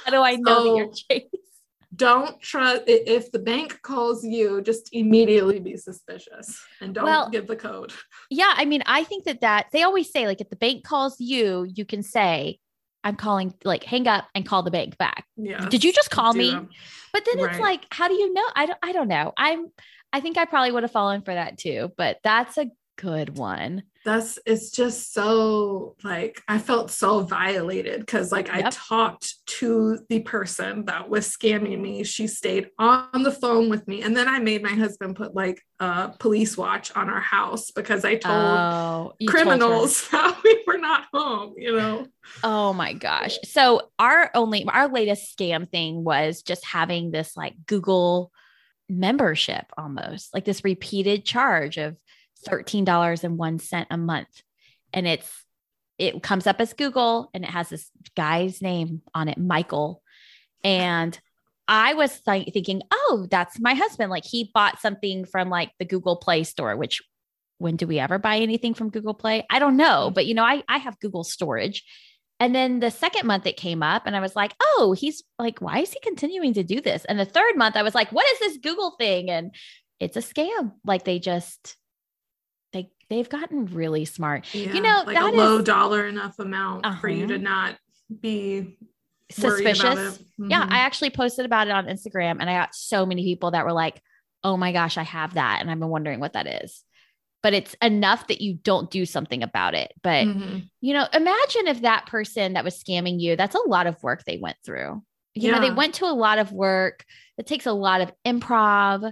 How 0.06 0.12
do 0.12 0.22
I 0.22 0.36
know 0.36 0.58
so, 0.58 0.64
that 0.64 0.78
you're 0.78 0.92
Chase? 0.94 1.30
Don't 1.96 2.40
trust 2.42 2.84
if 2.88 3.32
the 3.32 3.40
bank 3.40 3.82
calls 3.82 4.24
you, 4.24 4.62
just 4.62 4.90
immediately 4.94 5.60
be 5.60 5.76
suspicious 5.76 6.62
and 6.82 6.94
don't 6.94 7.04
well, 7.04 7.30
give 7.30 7.48
the 7.48 7.56
code. 7.56 7.92
Yeah, 8.30 8.54
I 8.56 8.66
mean, 8.66 8.84
I 8.86 9.04
think 9.04 9.26
that 9.26 9.42
that 9.42 9.68
they 9.74 9.84
always 9.84 10.12
say 10.12 10.26
like 10.28 10.40
if 10.40 10.50
the 10.50 10.56
bank 10.56 10.86
calls 10.86 11.20
you, 11.20 11.68
you 11.74 11.86
can 11.86 12.04
say, 12.04 12.60
I'm 13.04 13.16
calling, 13.16 13.54
like 13.64 13.84
hang 13.84 14.08
up 14.08 14.28
and 14.36 14.46
call 14.46 14.64
the 14.64 14.72
bank 14.72 14.98
back. 14.98 15.26
Yeah. 15.36 15.68
Did 15.68 15.84
you 15.84 15.92
just 15.92 16.10
call 16.10 16.34
me? 16.34 16.54
But 17.12 17.26
then 17.26 17.44
right. 17.44 17.52
it's 17.52 17.60
like, 17.60 17.86
how 17.92 18.08
do 18.08 18.14
you 18.14 18.34
know? 18.34 18.46
I 18.56 18.66
don't 18.66 18.80
I 18.84 18.92
don't 18.92 19.08
know. 19.08 19.34
I'm 19.36 19.72
I 20.12 20.22
think 20.22 20.38
I 20.38 20.46
probably 20.46 20.72
would 20.72 20.84
have 20.84 20.92
fallen 20.92 21.22
for 21.22 21.34
that 21.34 21.58
too, 21.58 21.92
but 21.98 22.18
that's 22.24 22.58
a 22.58 22.72
good 23.00 23.38
one. 23.38 23.84
That's 24.06 24.40
it's 24.46 24.72
just 24.72 25.14
so 25.14 25.96
like 26.04 26.42
I 26.48 26.58
felt 26.58 26.90
so 26.90 27.22
violated 27.22 28.00
because 28.00 28.32
like 28.32 28.48
yep. 28.48 28.66
I 28.66 28.70
talked 28.70 29.36
to 29.60 30.00
the 30.10 30.22
person 30.22 30.86
that 30.86 31.10
was 31.10 31.28
scamming 31.28 31.80
me. 31.80 32.04
She 32.04 32.28
stayed 32.28 32.70
on 32.78 33.24
the 33.24 33.32
phone 33.32 33.70
with 33.70 33.88
me, 33.88 34.02
and 34.02 34.16
then 34.16 34.28
I 34.28 34.40
made 34.40 34.64
my 34.64 34.74
husband 34.74 35.16
put 35.16 35.36
like 35.36 35.62
a 35.80 36.14
police 36.18 36.58
watch 36.58 36.96
on 36.96 37.10
our 37.10 37.20
house 37.20 37.72
because 37.72 38.06
I 38.06 38.16
told 38.16 38.36
oh, 38.36 39.14
criminals 39.28 40.08
told 40.08 40.24
that 40.36 40.44
we 40.44 40.64
were 40.66 40.78
not 40.78 41.06
home. 41.14 41.56
You 41.58 41.76
know. 41.76 42.08
Oh 42.44 42.74
my 42.74 42.94
gosh! 42.94 43.38
So 43.44 43.90
our 44.00 44.32
only 44.34 44.66
our 44.66 44.88
latest 44.88 45.38
scam 45.38 45.70
thing 45.70 46.04
was 46.04 46.42
just 46.42 46.66
having 46.66 47.12
this 47.12 47.36
like 47.36 47.54
Google 47.66 48.32
membership 48.90 49.66
almost 49.78 50.34
like 50.34 50.46
this 50.46 50.64
repeated 50.64 51.26
charge 51.26 51.78
of 51.78 51.96
$13.01 52.48 53.86
a 53.90 53.98
month. 53.98 54.42
And 54.94 55.08
it's, 55.08 55.46
it 55.98 56.24
comes 56.24 56.48
up 56.48 56.60
as 56.60 56.74
Google 56.74 57.30
and 57.34 57.44
it 57.44 57.50
has 57.50 57.70
this 57.70 57.90
guy's 58.16 58.62
name 58.62 59.02
on 59.14 59.28
it, 59.28 59.38
Michael. 59.38 60.02
And 60.64 61.18
I 61.68 61.94
was 61.94 62.20
th- 62.22 62.52
thinking, 62.52 62.82
oh, 62.92 63.28
that's 63.30 63.60
my 63.60 63.76
husband. 63.76 64.10
Like 64.10 64.26
he 64.26 64.50
bought 64.54 64.82
something 64.82 65.26
from 65.26 65.50
like 65.50 65.72
the 65.78 65.86
Google 65.86 66.16
Play 66.16 66.44
store, 66.44 66.76
which 66.76 67.02
when 67.60 67.76
do 67.76 67.86
we 67.86 68.00
ever 68.00 68.18
buy 68.18 68.38
anything 68.38 68.74
from 68.74 68.90
Google 68.90 69.14
Play? 69.14 69.46
I 69.50 69.60
don't 69.60 69.78
know, 69.78 70.10
mm. 70.10 70.14
but 70.14 70.26
you 70.26 70.34
know, 70.34 70.44
I, 70.44 70.64
I 70.68 70.80
have 70.80 71.00
Google 71.00 71.24
storage 71.24 71.84
and 72.40 72.56
then 72.56 72.80
the 72.80 72.92
second 72.92 73.28
month 73.28 73.46
it 73.46 73.58
came 73.58 73.84
up 73.84 74.04
and 74.06 74.16
I 74.16 74.22
was 74.22 74.36
like, 74.36 74.54
oh, 74.62 74.96
he's 74.98 75.24
like, 75.38 75.60
why 75.60 75.80
is 75.80 75.92
he 75.92 76.00
continuing 76.02 76.54
to 76.54 76.64
do 76.64 76.80
this? 76.80 77.04
And 77.06 77.20
the 77.20 77.26
third 77.26 77.58
month 77.58 77.76
I 77.76 77.84
was 77.84 77.94
like, 77.94 78.12
what 78.12 78.26
is 78.32 78.40
this 78.40 78.58
Google 78.58 78.92
thing? 78.98 79.30
And 79.30 79.54
it's 80.00 80.16
a 80.16 80.22
scam. 80.22 80.72
Like 80.86 81.04
they 81.04 81.20
just, 81.20 81.76
they, 82.72 82.92
they've 83.10 83.28
gotten 83.28 83.66
really 83.66 84.06
smart. 84.06 84.54
Yeah, 84.54 84.72
you 84.72 84.82
know, 84.82 85.04
like 85.06 85.18
a 85.18 85.36
low 85.36 85.62
dollar 85.62 86.08
enough 86.08 86.40
amount 86.40 86.86
uh-huh. 86.86 87.02
for 87.02 87.10
you 87.10 87.28
to 87.28 87.36
uh-huh. 87.36 87.44
not 87.44 87.78
be 88.22 88.78
suspicious. 89.30 90.18
Mm-hmm. 90.18 90.52
Yeah. 90.52 90.66
I 90.70 90.80
actually 90.80 91.10
posted 91.10 91.46
about 91.46 91.68
it 91.68 91.72
on 91.72 91.88
Instagram 91.88 92.38
and 92.40 92.50
I 92.50 92.54
got 92.54 92.74
so 92.74 93.06
many 93.06 93.24
people 93.24 93.52
that 93.52 93.66
were 93.66 93.74
like, 93.74 94.02
oh 94.46 94.56
my 94.56 94.72
gosh, 94.72 94.98
I 94.98 95.04
have 95.04 95.34
that. 95.34 95.58
And 95.60 95.70
I've 95.70 95.80
been 95.80 95.90
wondering 95.90 96.22
what 96.22 96.34
that 96.34 96.64
is 96.64 96.86
but 97.42 97.54
it's 97.54 97.76
enough 97.82 98.28
that 98.28 98.42
you 98.42 98.56
don't 98.56 98.92
do 98.92 99.06
something 99.06 99.44
about 99.44 99.74
it. 99.74 99.94
But, 100.02 100.28
mm-hmm. 100.28 100.60
you 100.82 100.94
know, 100.94 101.08
imagine 101.14 101.68
if 101.68 101.82
that 101.82 102.06
person 102.08 102.54
that 102.54 102.64
was 102.64 102.82
scamming 102.82 103.20
you, 103.20 103.36
that's 103.36 103.56
a 103.56 103.68
lot 103.68 103.88
of 103.88 104.02
work 104.04 104.24
they 104.24 104.38
went 104.38 104.58
through. 104.66 105.02
You 105.36 105.50
yeah. 105.50 105.56
know, 105.56 105.62
they 105.62 105.72
went 105.72 105.96
to 105.96 106.06
a 106.06 106.14
lot 106.14 106.40
of 106.40 106.52
work. 106.52 107.06
It 107.38 107.48
takes 107.48 107.66
a 107.66 107.72
lot 107.72 108.02
of 108.02 108.12
improv. 108.26 109.12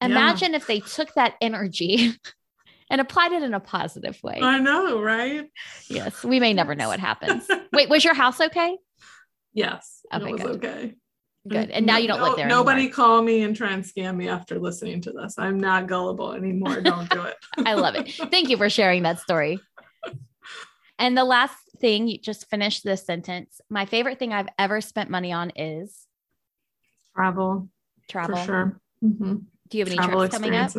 Imagine 0.00 0.52
yeah. 0.52 0.56
if 0.56 0.66
they 0.66 0.80
took 0.80 1.12
that 1.14 1.34
energy 1.40 2.14
and 2.90 3.00
applied 3.00 3.32
it 3.32 3.42
in 3.42 3.52
a 3.52 3.60
positive 3.60 4.18
way. 4.22 4.38
I 4.40 4.58
know, 4.58 5.02
right? 5.02 5.50
Yes, 5.88 6.24
we 6.24 6.40
may 6.40 6.54
never 6.54 6.74
know 6.74 6.88
what 6.88 7.00
happens. 7.00 7.46
Wait, 7.72 7.88
was 7.88 8.04
your 8.04 8.14
house 8.14 8.40
okay? 8.40 8.78
Yes, 9.52 10.02
okay, 10.12 10.28
it 10.28 10.32
was 10.32 10.42
good. 10.42 10.64
okay. 10.64 10.94
Good. 11.48 11.70
And 11.70 11.86
now 11.86 11.98
you 11.98 12.08
don't 12.08 12.18
no, 12.18 12.26
live 12.26 12.36
there. 12.36 12.46
Nobody 12.48 12.82
anymore. 12.82 12.94
call 12.94 13.22
me 13.22 13.42
and 13.42 13.54
try 13.54 13.72
and 13.72 13.84
scam 13.84 14.16
me 14.16 14.28
after 14.28 14.58
listening 14.58 15.00
to 15.02 15.12
this. 15.12 15.38
I'm 15.38 15.58
not 15.58 15.86
gullible 15.86 16.32
anymore. 16.32 16.80
Don't 16.80 17.08
do 17.10 17.22
it. 17.22 17.36
I 17.66 17.74
love 17.74 17.94
it. 17.94 18.12
Thank 18.30 18.48
you 18.48 18.56
for 18.56 18.68
sharing 18.68 19.02
that 19.04 19.20
story. 19.20 19.60
And 20.98 21.16
the 21.16 21.24
last 21.24 21.56
thing, 21.78 22.08
you 22.08 22.18
just 22.18 22.48
finished 22.48 22.82
this 22.82 23.04
sentence. 23.04 23.60
My 23.68 23.84
favorite 23.84 24.18
thing 24.18 24.32
I've 24.32 24.48
ever 24.58 24.80
spent 24.80 25.10
money 25.10 25.32
on 25.32 25.52
is 25.54 26.06
travel. 27.14 27.68
Travel. 28.08 28.36
For 28.36 28.44
sure. 28.44 28.80
Mm-hmm. 29.04 29.36
Do 29.68 29.78
you 29.78 29.84
have 29.84 29.88
any 29.88 29.96
travel 29.96 30.20
trips 30.20 30.34
coming 30.34 30.54
up? 30.54 30.72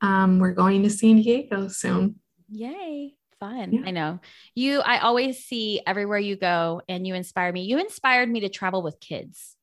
Um, 0.00 0.38
we're 0.38 0.52
going 0.52 0.82
to 0.84 0.90
San 0.90 1.16
Diego 1.16 1.68
soon. 1.68 2.16
Yay 2.50 3.18
fun. 3.38 3.72
Yeah. 3.72 3.82
I 3.86 3.90
know 3.90 4.20
you, 4.54 4.80
I 4.80 4.98
always 4.98 5.44
see 5.44 5.80
everywhere 5.86 6.18
you 6.18 6.36
go 6.36 6.82
and 6.88 7.06
you 7.06 7.14
inspire 7.14 7.52
me. 7.52 7.62
You 7.62 7.78
inspired 7.78 8.28
me 8.28 8.40
to 8.40 8.48
travel 8.48 8.82
with 8.82 9.00
kids. 9.00 9.56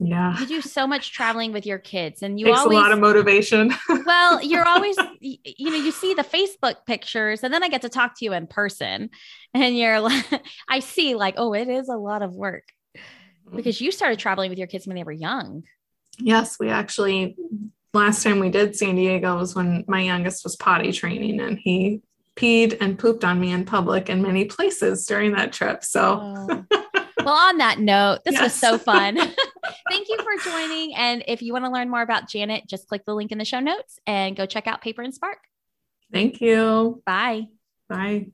Yeah. 0.00 0.38
You 0.38 0.46
do 0.46 0.60
so 0.60 0.86
much 0.86 1.12
traveling 1.12 1.52
with 1.52 1.66
your 1.66 1.78
kids 1.78 2.22
and 2.22 2.38
you 2.38 2.46
Takes 2.46 2.58
always 2.58 2.78
a 2.78 2.80
lot 2.80 2.92
of 2.92 3.00
motivation. 3.00 3.74
well, 4.06 4.40
you're 4.42 4.66
always 4.66 4.96
you 5.20 5.70
know, 5.70 5.76
you 5.76 5.90
see 5.90 6.14
the 6.14 6.22
Facebook 6.22 6.86
pictures 6.86 7.42
and 7.42 7.52
then 7.52 7.64
I 7.64 7.68
get 7.68 7.82
to 7.82 7.88
talk 7.88 8.16
to 8.18 8.24
you 8.24 8.32
in 8.32 8.46
person 8.46 9.10
and 9.54 9.76
you're 9.76 10.00
like 10.00 10.24
I 10.68 10.80
see 10.80 11.14
like, 11.16 11.34
oh, 11.36 11.52
it 11.52 11.68
is 11.68 11.88
a 11.88 11.96
lot 11.96 12.22
of 12.22 12.32
work. 12.32 12.64
Mm-hmm. 12.96 13.56
Because 13.56 13.80
you 13.80 13.90
started 13.90 14.20
traveling 14.20 14.50
with 14.50 14.58
your 14.58 14.68
kids 14.68 14.86
when 14.86 14.94
they 14.94 15.04
were 15.04 15.12
young. 15.12 15.64
Yes, 16.18 16.58
we 16.60 16.68
actually 16.68 17.36
last 17.92 18.22
time 18.22 18.38
we 18.38 18.50
did 18.50 18.76
San 18.76 18.94
Diego 18.94 19.36
was 19.36 19.56
when 19.56 19.84
my 19.88 20.02
youngest 20.02 20.44
was 20.44 20.54
potty 20.54 20.92
training 20.92 21.40
and 21.40 21.58
he 21.58 22.02
peed 22.36 22.76
and 22.80 22.98
pooped 22.98 23.24
on 23.24 23.40
me 23.40 23.50
in 23.50 23.64
public 23.64 24.08
in 24.08 24.22
many 24.22 24.44
places 24.44 25.04
during 25.06 25.32
that 25.32 25.52
trip. 25.52 25.82
So 25.82 26.20
oh. 26.22 26.64
well, 27.24 27.34
on 27.34 27.58
that 27.58 27.80
note, 27.80 28.20
this 28.24 28.34
yes. 28.34 28.42
was 28.42 28.54
so 28.54 28.78
fun. 28.78 29.18
Thank 29.90 30.08
you 30.08 30.18
for 30.18 30.50
joining. 30.50 30.94
And 30.94 31.24
if 31.26 31.42
you 31.42 31.52
want 31.52 31.64
to 31.64 31.70
learn 31.70 31.88
more 31.88 32.02
about 32.02 32.28
Janet, 32.28 32.66
just 32.66 32.88
click 32.88 33.04
the 33.06 33.14
link 33.14 33.32
in 33.32 33.38
the 33.38 33.44
show 33.44 33.60
notes 33.60 33.98
and 34.06 34.36
go 34.36 34.46
check 34.46 34.66
out 34.66 34.80
Paper 34.80 35.02
and 35.02 35.14
Spark. 35.14 35.38
Thank 36.12 36.40
you. 36.40 37.02
Bye. 37.04 37.48
Bye. 37.88 38.28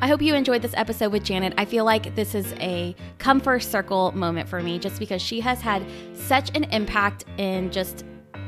I 0.00 0.06
hope 0.06 0.22
you 0.22 0.34
enjoyed 0.34 0.62
this 0.62 0.74
episode 0.76 1.12
with 1.12 1.24
Janet. 1.24 1.54
I 1.56 1.64
feel 1.64 1.84
like 1.84 2.14
this 2.14 2.34
is 2.34 2.52
a 2.54 2.94
come 3.18 3.40
first 3.40 3.70
circle 3.70 4.12
moment 4.12 4.48
for 4.48 4.60
me 4.60 4.78
just 4.78 4.98
because 4.98 5.20
she 5.20 5.40
has 5.40 5.60
had 5.60 5.84
such 6.14 6.56
an 6.56 6.64
impact 6.64 7.24
in 7.36 7.70
just 7.70 8.04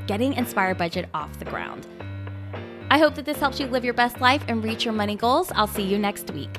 getting 0.06 0.32
Inspire 0.34 0.74
Budget 0.74 1.08
off 1.14 1.38
the 1.38 1.44
ground. 1.44 1.86
I 2.90 2.98
hope 2.98 3.14
that 3.14 3.24
this 3.24 3.38
helps 3.38 3.60
you 3.60 3.66
live 3.66 3.84
your 3.84 3.94
best 3.94 4.20
life 4.20 4.42
and 4.48 4.64
reach 4.64 4.84
your 4.84 4.94
money 4.94 5.14
goals. 5.14 5.52
I'll 5.54 5.68
see 5.68 5.84
you 5.84 5.98
next 5.98 6.30
week. 6.32 6.50